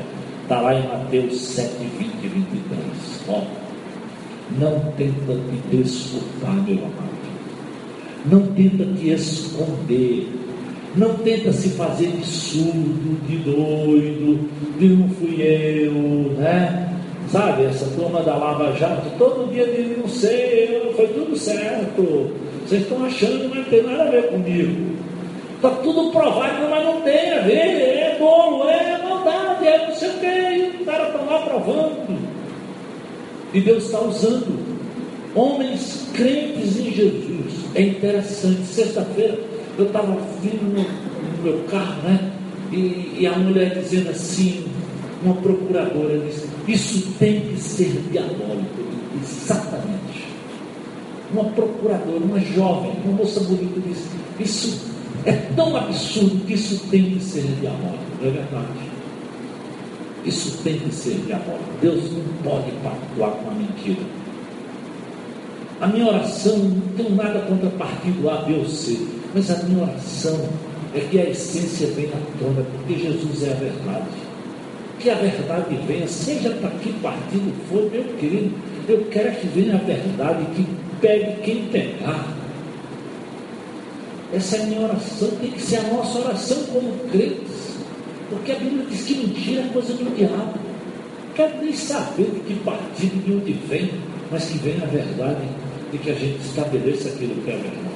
[0.44, 2.82] Está lá em Mateus 7, 20 e 23.
[3.30, 3.42] Ó,
[4.60, 7.12] não tenta te desculpar, meu amado.
[8.26, 10.28] Não tenta te esconder.
[10.96, 16.92] Não tenta se fazer de surdo, de doido, de não fui eu, né?
[17.32, 22.32] sabe, essa turma da Lava Jato, todo dia dizem, não sei, foi tudo certo.
[22.66, 24.92] Vocês estão achando que não tem nada a ver comigo.
[25.62, 30.10] Está tudo provado, mas não tem a ver, é bolo, é maldade, é não sei
[30.10, 32.20] o que, e os caras estão lá provando.
[33.54, 34.58] E Deus está usando
[35.36, 37.54] homens crentes em Jesus.
[37.76, 39.38] É interessante, sexta-feira
[39.78, 42.32] eu estava vindo no, no, meu carro, né?
[42.72, 44.66] E, e a mulher dizendo assim,
[45.24, 48.82] uma procuradora disse, isso tem que ser diabólico.
[49.22, 50.26] Exatamente.
[51.32, 54.10] Uma procuradora, uma jovem, uma moça bonita disse,
[54.40, 54.92] isso
[55.26, 58.92] é tão absurdo que isso tem que ser diabólico, não é verdade?
[60.26, 61.70] Isso tem que ser diabólico.
[61.82, 64.02] Deus não pode pactuar com a mentira.
[65.80, 69.00] A minha oração, não tenho nada contra partido A, B ou C,
[69.34, 70.50] mas a minha oração
[70.94, 74.32] é que a essência venha à tona, porque Jesus é a verdade
[75.02, 78.54] que a verdade venha, seja para que partido for, meu querido,
[78.88, 80.66] eu quero que venha a verdade, que
[81.02, 82.41] pegue quem pegar.
[84.34, 87.76] Essa é a minha oração, tem que ser a nossa oração como crentes,
[88.30, 90.54] porque a Bíblia diz que mentira é coisa do diabo.
[91.36, 93.92] Quero nem saber de que partido, de onde vem,
[94.32, 95.42] mas que venha a verdade
[95.94, 97.92] e que a gente estabeleça aquilo que é verdade.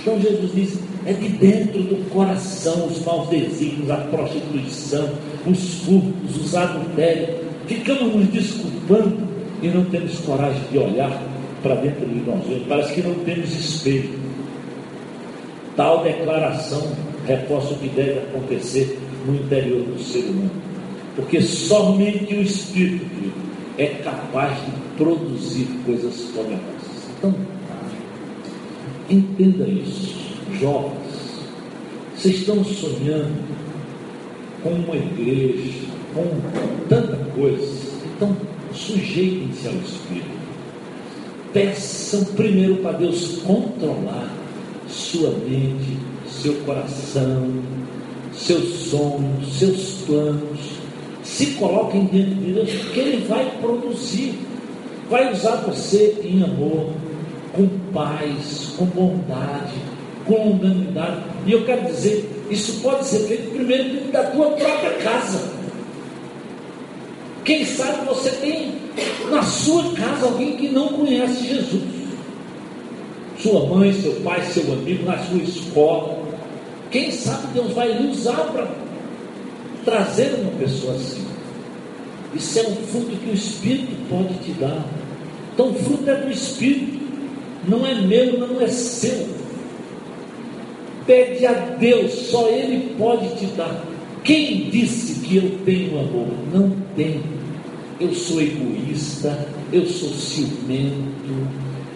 [0.00, 5.08] Então Jesus diz: é de dentro do coração os maus desígnios, a prostituição,
[5.46, 7.40] os furtos, os adultérios.
[7.66, 9.18] Ficamos nos desculpando
[9.62, 11.22] e não temos coragem de olhar
[11.62, 12.66] para dentro de nós mesmos.
[12.68, 14.19] Parece que não temos espelho.
[15.76, 16.82] Tal declaração
[17.26, 20.50] reforça o que deve acontecer no interior do ser humano.
[21.16, 23.32] Porque somente o Espírito
[23.78, 26.60] é capaz de produzir coisas poderosas.
[27.18, 27.34] Então,
[29.08, 30.16] entenda isso,
[30.60, 31.40] jovens.
[32.16, 33.42] Vocês estão sonhando
[34.62, 36.26] com uma igreja, com
[36.88, 37.90] tanta coisa.
[38.16, 38.36] Então,
[38.72, 40.40] sujeitem-se ao Espírito.
[41.52, 44.30] Peçam primeiro para Deus controlar
[44.90, 47.50] sua mente, seu coração,
[48.32, 50.80] seus sonhos, seus planos.
[51.22, 54.34] Se coloquem diante de Deus, porque Ele vai produzir,
[55.08, 56.92] vai usar você em amor,
[57.52, 59.74] com paz, com bondade,
[60.26, 61.22] com longanimidade.
[61.46, 65.60] E eu quero dizer, isso pode ser feito primeiro dentro da tua própria casa.
[67.44, 68.74] Quem sabe você tem
[69.30, 71.99] na sua casa alguém que não conhece Jesus.
[73.42, 76.22] Sua mãe, seu pai, seu amigo, na sua escola.
[76.90, 78.68] Quem sabe Deus vai lhe usar para
[79.84, 81.24] trazer uma pessoa assim.
[82.34, 84.84] Isso é um fruto que o Espírito pode te dar.
[85.54, 87.00] Então o fruto é do Espírito,
[87.66, 89.28] não é meu, não é seu.
[91.06, 93.84] Pede a Deus, só Ele pode te dar.
[94.22, 96.28] Quem disse que eu tenho amor?
[96.52, 97.20] Não tem.
[97.98, 101.48] Eu sou egoísta, eu sou ciumento,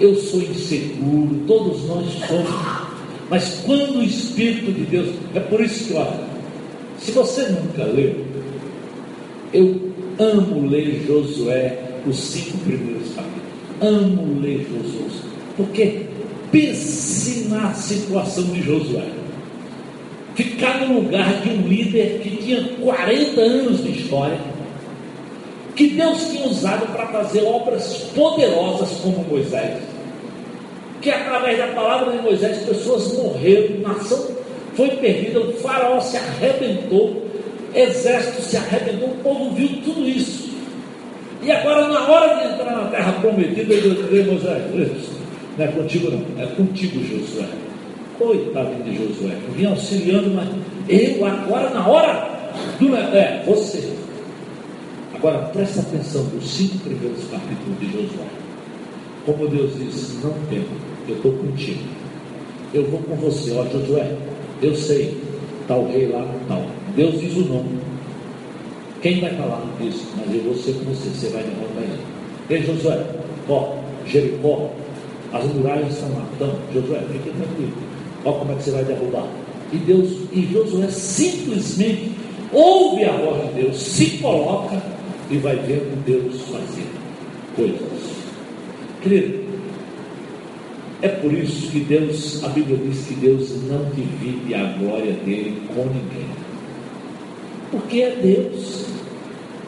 [0.04, 2.84] eu sou inseguro, todos nós somos.
[3.30, 6.20] Mas quando o Espírito de Deus, é por isso que, olha,
[6.98, 8.24] se você nunca leu,
[9.52, 9.80] eu
[10.18, 13.44] amo ler Josué, os cinco primeiros capítulos.
[13.80, 15.20] Amo ler Josué,
[15.56, 16.06] porque
[16.54, 19.08] Pense na situação de Josué.
[20.36, 24.38] Ficar no lugar de um líder que tinha 40 anos de história,
[25.74, 29.82] que Deus tinha usado para fazer obras poderosas como Moisés.
[31.04, 34.26] Que através da palavra de Moisés pessoas morreram, nação
[34.74, 37.26] foi perdida, o faraó se arrebentou,
[37.74, 40.48] exército se arrebentou, o povo viu tudo isso.
[41.42, 44.62] E agora, na hora de entrar na terra prometida, Deus disse: Moisés,
[45.58, 47.48] não é contigo não, é contigo, Josué.
[48.18, 50.48] Coitado de Josué, eu vim auxiliando, mas
[50.88, 52.30] eu agora na hora
[52.80, 53.92] do é você.
[55.14, 58.26] Agora presta atenção nos cinco primeiros capítulos de Josué.
[59.26, 61.80] Como Deus disse, não temo, eu estou contigo.
[62.72, 64.16] Eu vou com você, ó Josué,
[64.62, 65.16] eu sei,
[65.68, 66.64] tal rei lá, tal.
[66.96, 67.78] Deus diz o nome.
[69.02, 70.06] Quem vai falar isso?
[70.16, 72.00] Mas eu vou ser com você, você vai derrotar ele.
[72.50, 73.04] Ei Josué,
[73.48, 73.76] ó,
[74.06, 74.70] Jericó,
[75.32, 76.24] as muralhas estão lá.
[76.34, 77.72] Então, Josué, fique tranquilo.
[78.24, 79.26] Olha como é que você vai derrubar.
[79.72, 82.12] E Deus, e Josué simplesmente
[82.52, 84.80] ouve a voz de Deus, se coloca
[85.30, 86.86] e vai ver o Deus fazer
[87.56, 87.80] coisas.
[89.02, 89.43] Querido,
[91.04, 95.60] é por isso que Deus, a Bíblia diz que Deus não divide a glória dele
[95.68, 96.26] com ninguém.
[97.70, 98.86] Porque é Deus.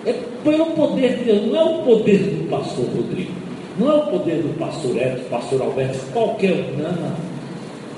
[0.07, 3.33] É pelo poder de Deus, não é o poder do pastor Rodrigo.
[3.79, 7.17] Não é o poder do pastor Edson, pastor Alberto, qualquer um, não,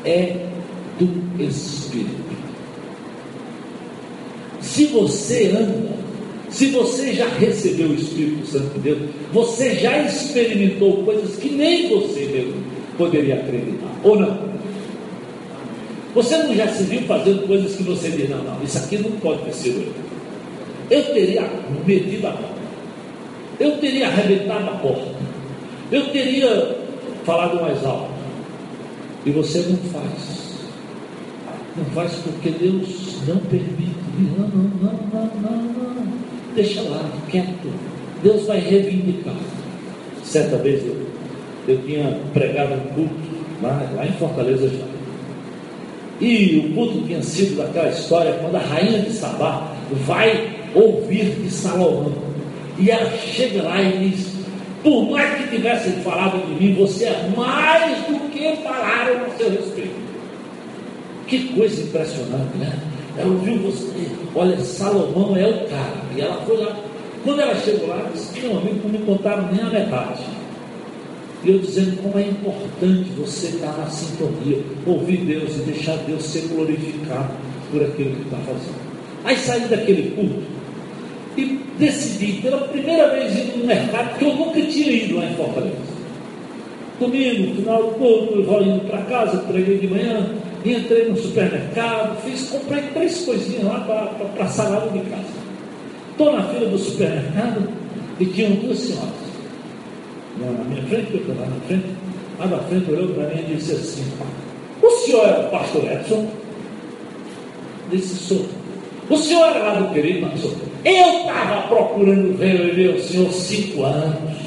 [0.04, 0.34] É
[0.98, 2.18] do Espírito.
[4.60, 5.96] Se você anda
[6.50, 8.98] Se você já recebeu o Espírito Santo de Deus,
[9.32, 12.67] você já experimentou coisas que nem você mesmo
[12.98, 14.36] poderia acreditar, ou não?
[16.14, 19.12] Você não já se viu fazendo coisas que você diz, não, não, isso aqui não
[19.12, 20.98] pode ter sido eu.
[20.98, 21.48] Eu teria
[21.86, 22.50] metido a mão,
[23.60, 25.14] eu teria arrebentado a porta,
[25.90, 26.76] eu teria
[27.24, 28.10] falado mais alto,
[29.24, 30.38] e você não faz.
[31.76, 33.94] Não faz porque Deus não permite.
[34.36, 36.12] Não, não, não, não, não, não.
[36.54, 37.72] Deixa lá, quieto.
[38.22, 39.36] Deus vai reivindicar.
[40.24, 40.96] Certa vez eu,
[41.68, 43.14] eu tinha pregado um culto
[43.62, 44.84] lá, lá em Fortaleza já.
[46.20, 49.70] E o culto tinha sido daquela história quando a rainha de Sabá
[50.06, 52.12] vai ouvir de Salomão.
[52.78, 54.32] E ela chega lá e diz:
[54.82, 59.50] Por mais que tivessem falado de mim, você é mais do que falaram a seu
[59.50, 60.08] respeito.
[61.26, 62.72] Que coisa impressionante, né?
[63.16, 65.92] Ela ouviu você, olha, Salomão é o cara.
[66.16, 66.76] E ela foi lá.
[67.24, 70.37] Quando ela chegou lá, disse: Meu amigo, não me contaram nem a metade.
[71.44, 76.24] E eu dizendo como é importante você estar na sintonia, ouvir Deus e deixar Deus
[76.24, 77.30] ser glorificado
[77.70, 78.88] por aquilo que está fazendo.
[79.24, 80.42] Aí saí daquele culto
[81.36, 85.34] e decidi pela primeira vez ir no mercado que eu nunca tinha ido lá em
[85.36, 85.98] Fortaleza.
[86.98, 90.34] Domingo, final do culto, eu vou indo para casa, preguei de manhã,
[90.64, 95.38] entrei no supermercado, fiz, comprei três coisinhas lá para a salada de casa.
[96.10, 97.68] Estou na fila do supermercado
[98.18, 99.27] e tinham duas senhoras
[100.46, 101.86] na minha frente, eu estava na frente,
[102.38, 104.04] lá na frente olhou para mim e disse assim,
[104.82, 106.28] o senhor é o pastor Edson?
[107.90, 108.46] Disse, sou.
[109.10, 110.52] O senhor era lá do querido, não sou.
[110.84, 114.38] Eu estava procurando ver, o senhor cinco anos.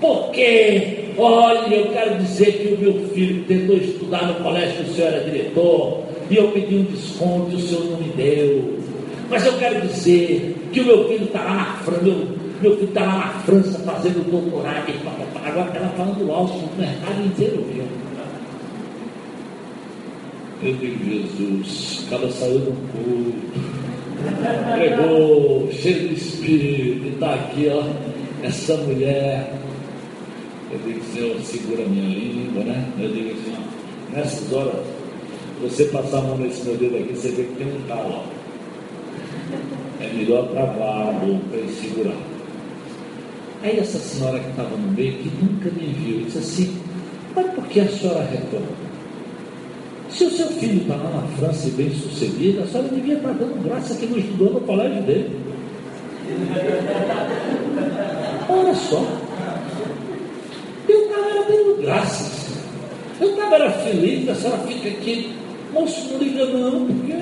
[0.00, 4.94] Porque, olha, eu quero dizer que o meu filho tentou estudar no colégio que o
[4.94, 8.78] senhor era diretor, e eu pedi um desconto e o senhor não me deu.
[9.28, 13.18] Mas eu quero dizer que o meu filho está lá na meu filho está lá
[13.18, 14.92] na França fazendo doutorado.
[15.44, 17.84] Agora ela falando alto, o mercado inteiro viu.
[20.60, 23.32] Eu digo, Jesus, cada saiu do culto,
[24.74, 27.84] pregou, cheio de espírito, e está aqui, ó,
[28.42, 29.52] essa mulher.
[30.72, 32.84] Eu digo, Senhor, segura a minha língua, né?
[32.98, 34.84] Eu digo assim, ó, nessas horas,
[35.62, 38.24] você passar a mão nesse meu dedo aqui, você vê que tem um calo, ó.
[40.02, 42.37] É melhor travar a boca e segurar.
[43.62, 46.76] Aí essa senhora que estava no meio, que nunca me viu, disse assim,
[47.34, 48.66] mas por que a senhora retorna?
[50.10, 53.32] Se o seu filho está lá na França e bem sucedido, a senhora devia estar
[53.32, 55.36] dando graça que não estudou no colégio dele.
[58.48, 59.04] Olha só.
[60.88, 62.48] Eu estava dando graças.
[63.20, 65.34] Eu estava feliz, a senhora fica aqui,
[65.72, 67.12] moço, não liga não, porque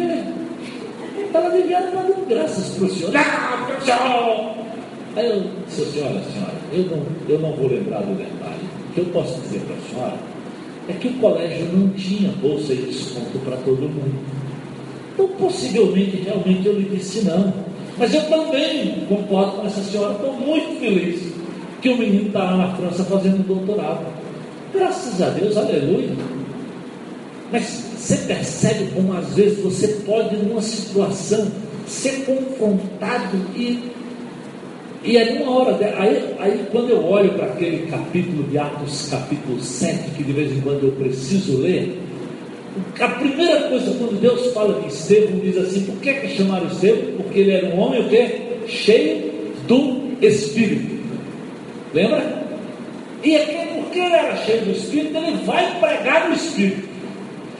[1.35, 3.17] ela devia estar dando graças para o senhor.
[3.17, 4.66] Ah, pessoal!
[5.17, 8.61] Aí eu disse, senhora, senhora, eu não, eu não vou lembrar do detalhe.
[8.91, 10.17] O que eu posso dizer para a senhora
[10.89, 14.15] é que o colégio não tinha bolsa e desconto para todo mundo.
[15.15, 17.51] Então, possivelmente, realmente eu lhe disse não.
[17.97, 21.33] Mas eu também concordo com essa senhora, estou muito feliz
[21.81, 24.07] que o menino está lá na França fazendo doutorado.
[24.75, 26.11] Graças a Deus, aleluia.
[27.51, 31.51] Mas você percebe como às vezes você pode, numa situação,
[31.87, 33.96] ser confrontado e
[35.07, 39.61] e aí, uma hora, aí, aí quando eu olho para aquele capítulo de Atos, capítulo
[39.61, 41.97] 7, que de vez em quando eu preciso ler,
[42.99, 47.13] a primeira coisa, quando Deus fala de Estevão, diz assim: por que, que chamaram Estevão?
[47.19, 48.47] Porque ele era um homem o quê?
[48.67, 49.33] cheio
[49.69, 50.97] do Espírito.
[51.95, 52.45] Lembra?
[53.23, 53.47] E é
[53.77, 56.89] porque ele era cheio do Espírito, ele vai pregar no Espírito.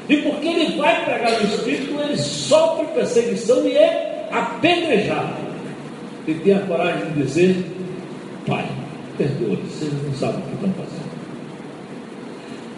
[0.09, 5.46] E porque ele vai pregar no Espírito, ele sofre perseguição e é apedrejado
[6.27, 7.65] e tem a coragem de dizer:
[8.47, 8.69] Pai,
[9.17, 11.07] perdoe, vocês não sabem o que estão fazendo.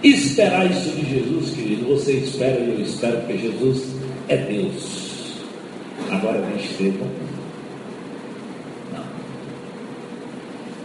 [0.03, 3.89] Esperar isso de Jesus, querido, você espera e eu espero, porque Jesus
[4.29, 5.09] é Deus.
[6.11, 7.09] Agora vem Estevão.
[8.93, 9.05] Não.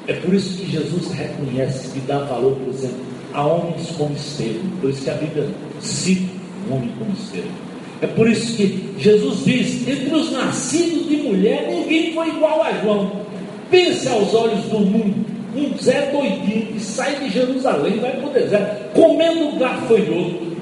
[0.08, 4.70] É por isso que Jesus reconhece e dá valor, por exemplo, a homens como Estevão.
[4.82, 5.50] Por isso que a Bíblia
[5.80, 6.34] cita
[6.68, 7.73] um homem como Estevão.
[8.04, 12.74] É por isso que Jesus diz: entre os nascidos de mulher, ninguém foi igual a
[12.74, 13.24] João.
[13.72, 15.26] Pense aos olhos do mundo.
[15.56, 20.58] Um Zé doidinho que sai de Jerusalém, vai para o deserto, comendo gafanhoto,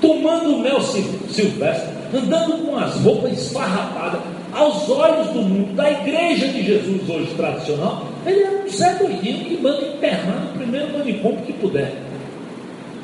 [0.00, 4.20] tomando mel silvestre, andando com as roupas esfarrapadas.
[4.52, 9.44] Aos olhos do mundo, da igreja de Jesus hoje tradicional, ele é um Zé doidinho
[9.44, 11.92] que manda internar no primeiro manicômio que puder.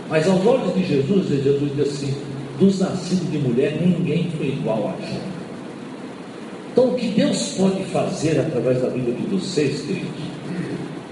[0.09, 2.15] Mas aos olhos de Jesus, Jesus diz assim:
[2.63, 5.33] dos nascidos de mulher, ninguém foi igual a João.
[6.71, 10.09] Então, o que Deus pode fazer através da vida de vocês, queridos,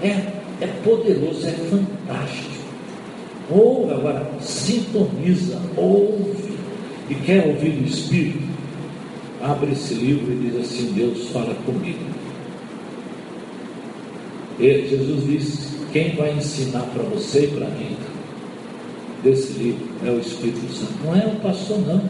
[0.01, 0.31] é,
[0.61, 2.61] é poderoso, é fantástico.
[3.49, 6.51] Ouve agora, sintoniza, ouve.
[7.09, 8.49] E quer ouvir o Espírito?
[9.41, 11.99] Abre esse livro e diz assim: Deus fala comigo.
[14.57, 17.97] E Jesus diz: Quem vai ensinar para você e para mim
[19.23, 20.93] desse livro é o Espírito Santo.
[21.03, 22.01] Não é o pastor, não.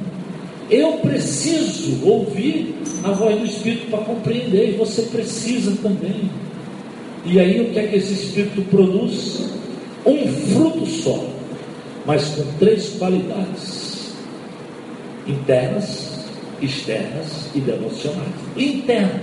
[0.69, 6.29] Eu preciso ouvir a voz do Espírito para compreender, e você precisa também.
[7.25, 9.49] E aí o que é que esse Espírito produz?
[10.05, 11.23] Um fruto só,
[12.05, 14.13] mas com três qualidades:
[15.27, 16.25] internas,
[16.61, 18.31] externas e devocionais.
[18.55, 19.19] Interno,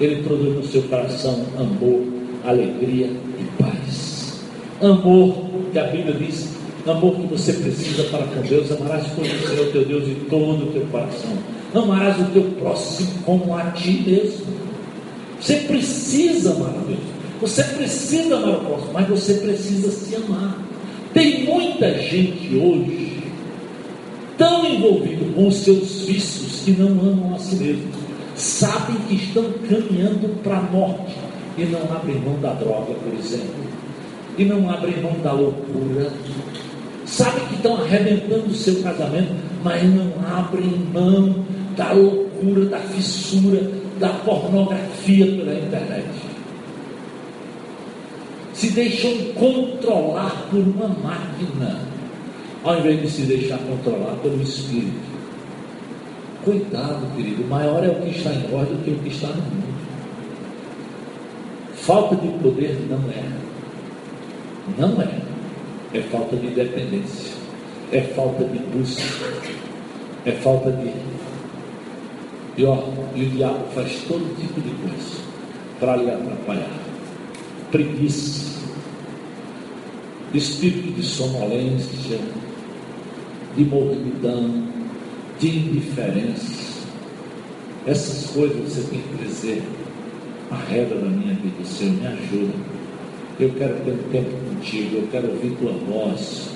[0.00, 2.02] ele produz no seu coração amor,
[2.44, 4.40] alegria e paz.
[4.80, 6.48] Amor, que a Bíblia diz,
[6.90, 10.72] amor que você precisa para com Deus, amarás o Senhor teu Deus de todo o
[10.72, 11.32] teu coração,
[11.74, 14.46] amarás o teu próximo como a ti mesmo.
[15.40, 17.00] Você precisa amar a Deus,
[17.40, 20.58] você precisa amar o próximo, mas você precisa se amar.
[21.12, 23.22] Tem muita gente hoje
[24.38, 27.90] tão envolvido com os seus vícios que não amam a si mesmo,
[28.34, 31.16] sabem que estão caminhando para a morte
[31.56, 33.54] e não abrem mão da droga, por exemplo,
[34.38, 36.10] e não abrem mão da loucura,
[37.12, 41.44] sabem que estão arrebentando o seu casamento, mas não abrem mão
[41.76, 46.08] da loucura, da fissura, da pornografia pela internet.
[48.54, 51.80] Se deixam controlar por uma máquina,
[52.64, 55.12] ao invés de se deixar controlar pelo Espírito.
[56.44, 59.42] Cuidado, querido, maior é o que está em nós do que o que está no
[59.42, 59.72] mundo.
[61.74, 63.24] Falta de poder não é.
[64.78, 65.31] Não é
[65.94, 67.34] é falta de dependência,
[67.92, 69.02] é falta de busca,
[70.24, 70.92] é falta de.
[72.56, 72.84] E, ó,
[73.14, 75.22] e o diabo faz todo tipo de coisa
[75.78, 76.80] para lhe atrapalhar.
[77.70, 78.60] Preguiça,
[80.34, 82.18] espírito de sonolência,
[83.56, 84.68] de mornidão,
[85.38, 86.62] de indiferença.
[87.86, 89.62] Essas coisas você tem que dizer.
[90.50, 92.52] A regra da minha vida, Senhor, me ajuda
[93.40, 94.30] eu quero ter um tempo
[94.62, 96.48] contigo, eu quero ouvir tua voz,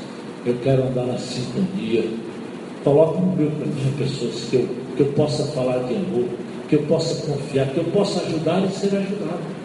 [0.46, 2.04] eu quero andar na sintonia.
[2.84, 6.28] Coloca no meu caminho pessoas que eu, que eu possa falar de amor,
[6.68, 9.56] que eu possa confiar, que eu possa ajudar e ser ajudado.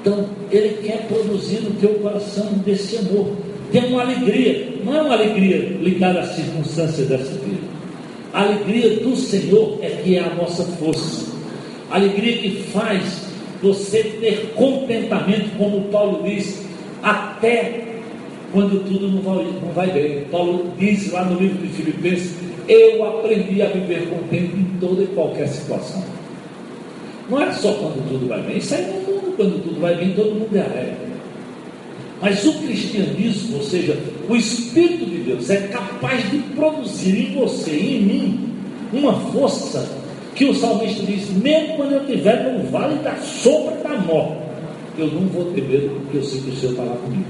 [0.00, 3.32] Então, Ele quer produzir no teu coração desse amor.
[3.72, 7.66] Tem uma alegria, não é uma alegria ligada às circunstâncias dessa vida.
[8.32, 11.34] A alegria do Senhor é que é a nossa força.
[11.90, 13.26] A alegria que faz
[13.60, 16.65] você ter contentamento, como Paulo diz,
[17.06, 17.84] até
[18.52, 20.24] quando tudo não vai, não vai bem.
[20.24, 22.34] Paulo diz lá no livro de Filipenses:
[22.68, 26.02] Eu aprendi a viver contente em toda e qualquer situação.
[27.30, 30.14] Não é só quando tudo vai bem, isso aí no mundo, quando tudo vai bem,
[30.14, 31.06] todo mundo é alegre.
[32.20, 33.98] Mas o cristianismo, ou seja,
[34.28, 38.48] o Espírito de Deus, é capaz de produzir em você e em mim
[38.92, 39.88] uma força
[40.34, 44.45] que o salmista diz: mesmo quando eu estiver no vale da sombra da morte,
[44.98, 47.24] eu não vou ter medo, porque eu sei que o Senhor está lá comigo.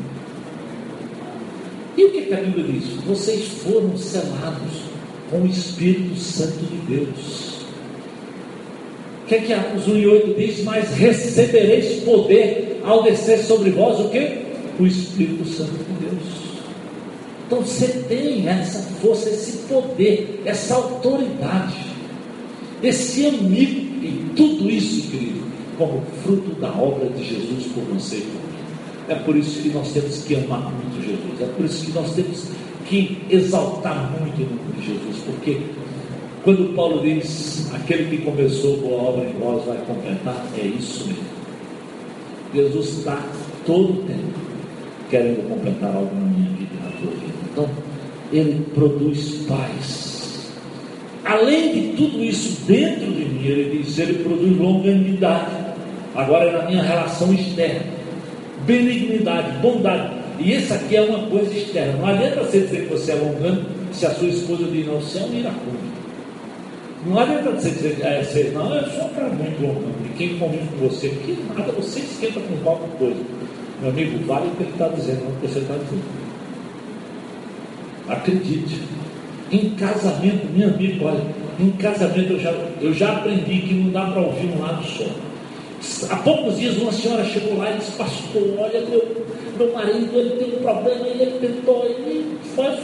[1.96, 2.84] E o que, que a Bíblia diz?
[3.06, 4.82] Vocês foram selados
[5.30, 7.56] com o Espírito Santo de Deus.
[9.24, 10.62] O que é que Atos 1 e 8 diz?
[10.62, 14.44] Mas recebereis poder ao descer sobre vós o que?
[14.78, 16.46] O Espírito Santo de Deus.
[17.46, 21.96] Então você tem essa força, esse poder, essa autoridade
[22.82, 25.45] esse amigo e tudo isso, querido,
[25.78, 28.56] como fruto da obra de Jesus por você e por mim.
[29.08, 32.14] É por isso que nós temos que amar muito Jesus, é por isso que nós
[32.14, 32.48] temos
[32.86, 35.60] que exaltar muito o nome de Jesus, porque
[36.42, 41.24] quando Paulo diz, aquele que começou boa obra em vós vai completar, é isso mesmo.
[42.54, 43.24] Jesus está
[43.64, 44.38] todo o tempo
[45.10, 47.34] querendo completar algo na minha vida na tua vida.
[47.52, 47.68] Então,
[48.32, 50.16] ele produz paz
[51.26, 55.55] Além de tudo isso dentro de mim, ele diz, ele produz longanimidade.
[56.16, 57.82] Agora é na minha relação externa.
[58.64, 60.16] Benignidade, bondade.
[60.38, 61.92] E isso aqui é uma coisa externa.
[61.98, 65.18] Não adianta você dizer que você é longano se a sua esposa diz, não, você
[65.18, 65.86] é um iracundo.
[67.06, 69.94] Não adianta você dizer, é, você, não, eu sou um cara muito longano.
[70.04, 73.20] E quem convive com você, que nada, você esquenta com qualquer coisa.
[73.80, 76.04] Meu amigo, vale o que ele está dizendo, não o que você está dizendo.
[78.08, 78.80] Acredite.
[79.52, 81.20] Em casamento, minha amiga, olha,
[81.60, 82.50] em casamento eu já,
[82.80, 85.04] eu já aprendi que não dá para ouvir um lado só.
[86.10, 89.24] Há poucos dias uma senhora chegou lá e disse, pastor, olha, meu,
[89.58, 92.38] meu marido ele tem um problema, ele tentou, ele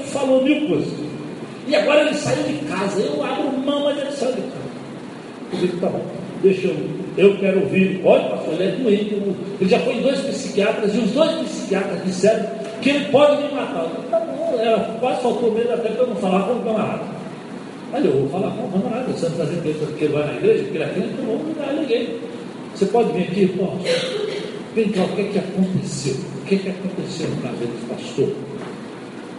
[0.07, 0.93] falou mil coisas.
[1.67, 4.73] E agora ele saiu de casa, eu abro mão, mas ele saiu de casa.
[5.53, 6.03] Eu digo, tá bom.
[6.43, 6.77] deixa eu,
[7.17, 8.01] eu quero ouvir.
[8.05, 9.15] Olha, pastor, ele é doente.
[9.61, 12.47] Ele já foi em dois psiquiatras e os dois psiquiatras disseram
[12.81, 13.87] que ele pode me matar.
[14.11, 17.05] Tá bom, era, quase faltou medo até para eu não falar com o camarada.
[17.95, 20.63] Olha, eu vou falar com o camarada, você está dizendo que ele vai na igreja,
[20.65, 22.32] porque ele é crente, eu vou mudar ninguém.
[22.75, 23.79] Você pode vir aqui, irmão?
[24.75, 26.15] Vem cá, o que é que aconteceu?
[26.15, 28.33] O que é que aconteceu no caso desse pastor?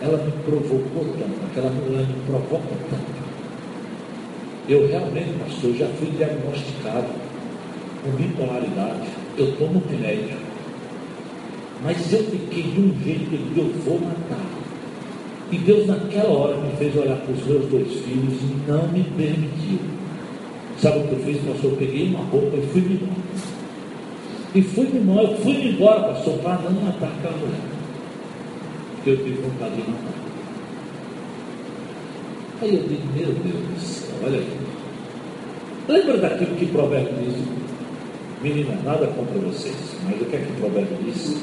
[0.02, 3.24] Ela me provocou tanto, aquela mulher me provoca tanto.
[4.70, 7.08] Eu realmente, pastor, já fui diagnosticado
[8.04, 9.10] com bipolaridade.
[9.38, 10.38] Eu tomo remédio.
[11.84, 14.46] Mas eu fiquei de um jeito que eu vou matar.
[15.52, 19.04] E Deus naquela hora me fez olhar para os meus dois filhos e não me
[19.04, 19.80] permitiu.
[20.84, 21.72] Sabe o que eu fiz, pastor?
[21.72, 23.22] Eu peguei uma roupa e fui embora.
[24.54, 27.62] E fui embora, eu fui embora, pastor, para não matar aquela mulher.
[28.96, 30.14] Porque eu tive vontade de matar.
[32.62, 34.58] Aí eu digo, meu Deus do céu, olha aqui.
[35.88, 37.36] Lembra daquilo que o provérbio diz?
[38.42, 41.38] Menina, nada contra vocês, mas o que é que o provérbio diz?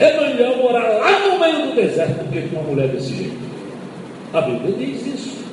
[0.00, 3.38] É melhor morar lá no meio do deserto do que com uma mulher desse jeito.
[4.32, 5.44] A Bíblia diz isso.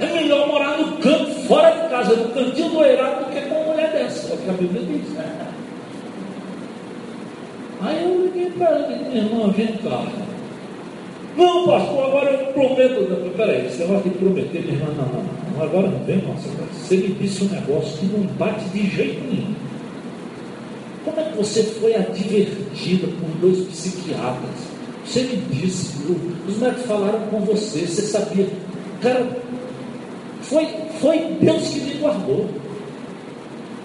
[0.00, 3.56] É melhor morar no campo, fora de casa, no cantinho do eirado, do que com
[3.56, 4.28] uma mulher dessa.
[4.28, 5.16] É o que a Bíblia diz.
[7.82, 10.06] Aí eu liguei para ela e disse, irmão, vem cá.
[11.36, 13.00] Não, pastor, agora eu prometo.
[13.10, 15.24] Não, peraí, esse negócio de prometer, minha irmã, não, não,
[15.56, 19.20] não, agora não vem, nossa, você me disse um negócio que não bate de jeito
[19.24, 19.54] nenhum.
[21.04, 24.70] Como é que você foi advertida por dois psiquiatras?
[25.04, 25.96] Você me disse,
[26.46, 28.46] os médicos falaram com você, você sabia.
[29.00, 29.26] Cara,
[30.42, 30.68] foi,
[31.00, 32.48] foi Deus que me guardou.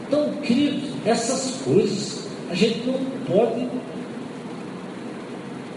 [0.07, 3.68] Então, queridos, essas coisas a gente não pode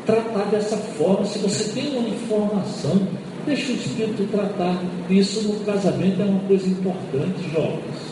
[0.04, 1.24] tratar dessa forma.
[1.24, 3.00] Se você tem uma informação,
[3.46, 4.82] deixa o Espírito tratar.
[5.08, 8.08] Isso no casamento é uma coisa importante, jovens.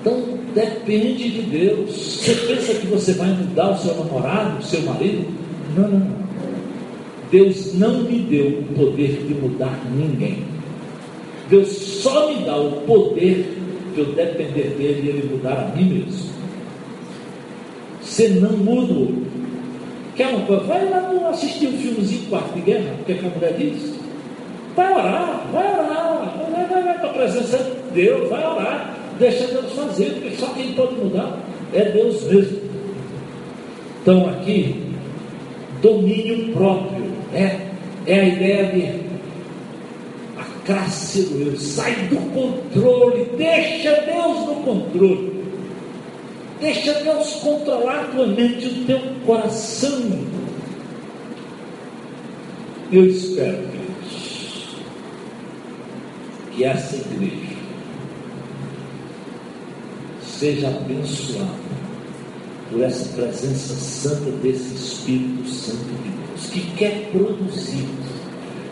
[0.00, 1.90] Então, depende de Deus.
[1.90, 5.26] Você pensa que você vai mudar o seu namorado, o seu marido?
[5.76, 6.20] Não, não, não.
[7.30, 10.49] Deus não me deu o poder de mudar ninguém.
[11.50, 13.58] Deus só me dá o poder
[13.92, 16.30] de eu depender dele e ele mudar a mim mesmo.
[18.00, 19.30] Você não muda
[20.16, 20.64] Quer uma coisa?
[20.64, 23.94] Vai lá assistir um filmezinho quarto de guerra, o é que a mulher diz?
[24.76, 29.46] Vai orar, vai orar, vai, vai, vai para a presença de Deus, vai orar, deixa
[29.46, 31.38] Deus fazer, porque só quem pode mudar
[31.72, 32.58] é Deus mesmo.
[34.02, 34.82] Então aqui,
[35.80, 37.56] domínio próprio, é,
[38.06, 39.09] é a ideia de
[40.70, 45.40] a classe do eu, sai do controle, deixa Deus no controle.
[46.60, 50.20] Deixa Deus controlar tua mente, o teu coração.
[52.92, 54.76] Eu espero, Deus,
[56.52, 57.56] que essa igreja
[60.22, 61.70] seja abençoada
[62.70, 67.88] por essa presença santa desse Espírito Santo de Deus, que quer produzir,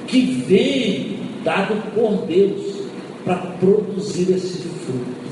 [0.06, 2.60] que vem dado por Deus
[3.24, 5.28] para produzir esse fruto.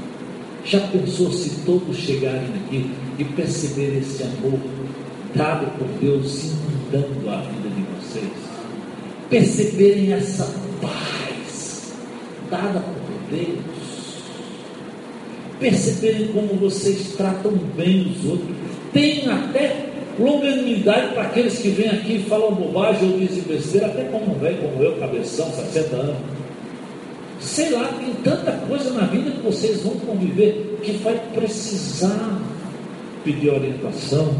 [0.64, 4.58] Já pensou se todos chegarem aqui e perceberem esse amor
[5.34, 6.52] dado por Deus
[6.90, 8.32] inundando a vida de vocês?
[9.28, 10.50] Perceberem essa
[10.80, 11.92] paz
[12.50, 14.22] dada por Deus?
[15.60, 18.56] Perceberem como vocês tratam bem os outros?
[18.94, 19.85] Tem até
[20.18, 24.38] longanimidade para aqueles que vêm aqui e falam bobagem ou dizem besteira, até como um
[24.38, 26.36] velho como eu, cabeção, 60 anos
[27.46, 32.40] sei lá, tem tanta coisa na vida que vocês vão conviver que vai precisar
[33.24, 34.34] pedir orientação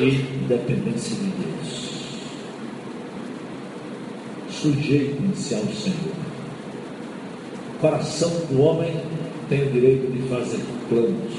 [0.00, 0.10] e
[0.46, 1.88] dependência de Deus.
[4.50, 6.14] Sujeitem-se ao Senhor.
[7.76, 8.92] O coração do homem
[9.48, 11.34] tem o direito de fazer planos,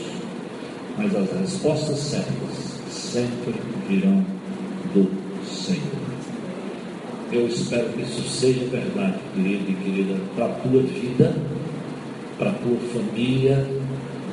[0.98, 2.49] mas as respostas certas
[3.12, 3.56] sempre
[3.88, 4.24] virão
[4.94, 5.10] do
[5.44, 5.82] Senhor.
[7.32, 11.36] Eu espero que isso seja verdade, querido e querida, para a tua vida,
[12.38, 13.68] para a tua família,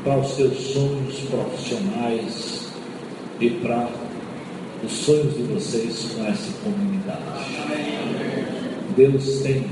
[0.04, 2.68] para os teus sonhos profissionais
[3.40, 3.88] e para
[4.84, 7.22] os sonhos de vocês com essa comunidade.
[8.94, 9.64] Deus tem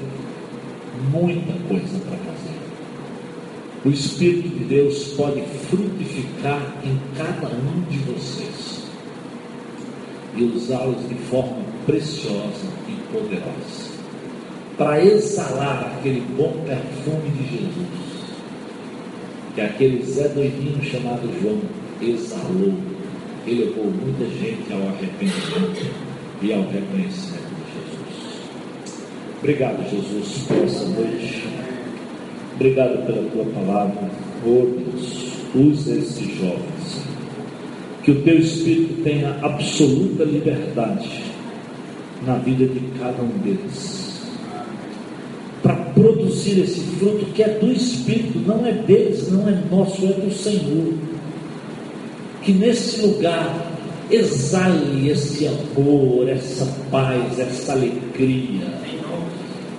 [1.11, 2.55] muita coisa para fazer.
[3.84, 8.73] O Espírito de Deus pode frutificar em cada um de vocês
[10.37, 13.95] e usá-los de forma preciosa e poderosa
[14.76, 18.14] para exalar aquele bom perfume de Jesus
[19.55, 21.61] que aquele Zé doidinho chamado João
[22.03, 22.74] exalou
[23.47, 25.87] e levou muita gente ao arrependimento
[26.43, 28.41] e ao reconhecimento de Jesus.
[29.39, 31.45] Obrigado, Jesus, por essa noite.
[32.55, 34.11] Obrigado pela tua palavra.
[34.45, 36.84] Oh Deus, usa esses jovens.
[38.05, 41.24] Que o teu Espírito tenha absoluta liberdade
[42.26, 44.20] na vida de cada um deles.
[45.62, 50.12] Para produzir esse fruto que é do Espírito, não é deles, não é nosso, é
[50.12, 50.92] do Senhor.
[52.42, 53.72] Que nesse lugar
[54.11, 58.84] exale esse amor, essa paz, essa alegria.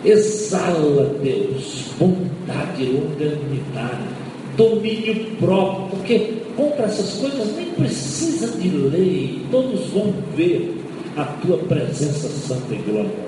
[0.04, 4.08] Exala, Deus, bondade, longanimidade,
[4.56, 10.82] domínio próprio, porque contra essas coisas nem precisa de lei, todos vão ver
[11.18, 13.26] a tua presença santa e gloriosa.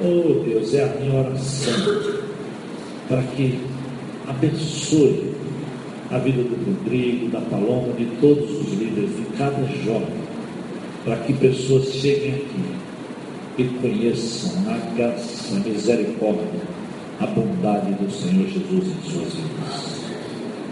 [0.00, 2.22] Oh Deus, é a minha oração
[3.08, 3.58] para que
[4.28, 5.32] abençoe
[6.10, 10.22] a vida do Rodrigo, da Paloma, de todos os líderes, de cada jovem,
[11.04, 12.82] para que pessoas cheguem aqui
[13.58, 16.42] e conheçam a graça, a misericórdia,
[17.22, 20.02] a bondade do Senhor Jesus em suas vidas.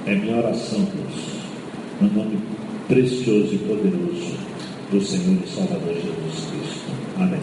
[0.06, 1.40] É minha oração, Deus,
[2.00, 2.38] no nome
[2.88, 4.36] precioso e poderoso
[4.90, 6.90] do Senhor e Salvador Jesus Cristo.
[7.18, 7.40] Amém.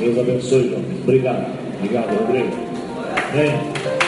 [0.00, 1.00] Deus abençoe, jovens.
[1.02, 1.46] Obrigado.
[1.78, 2.56] Obrigado, Rodrigo.
[3.32, 4.03] Amém.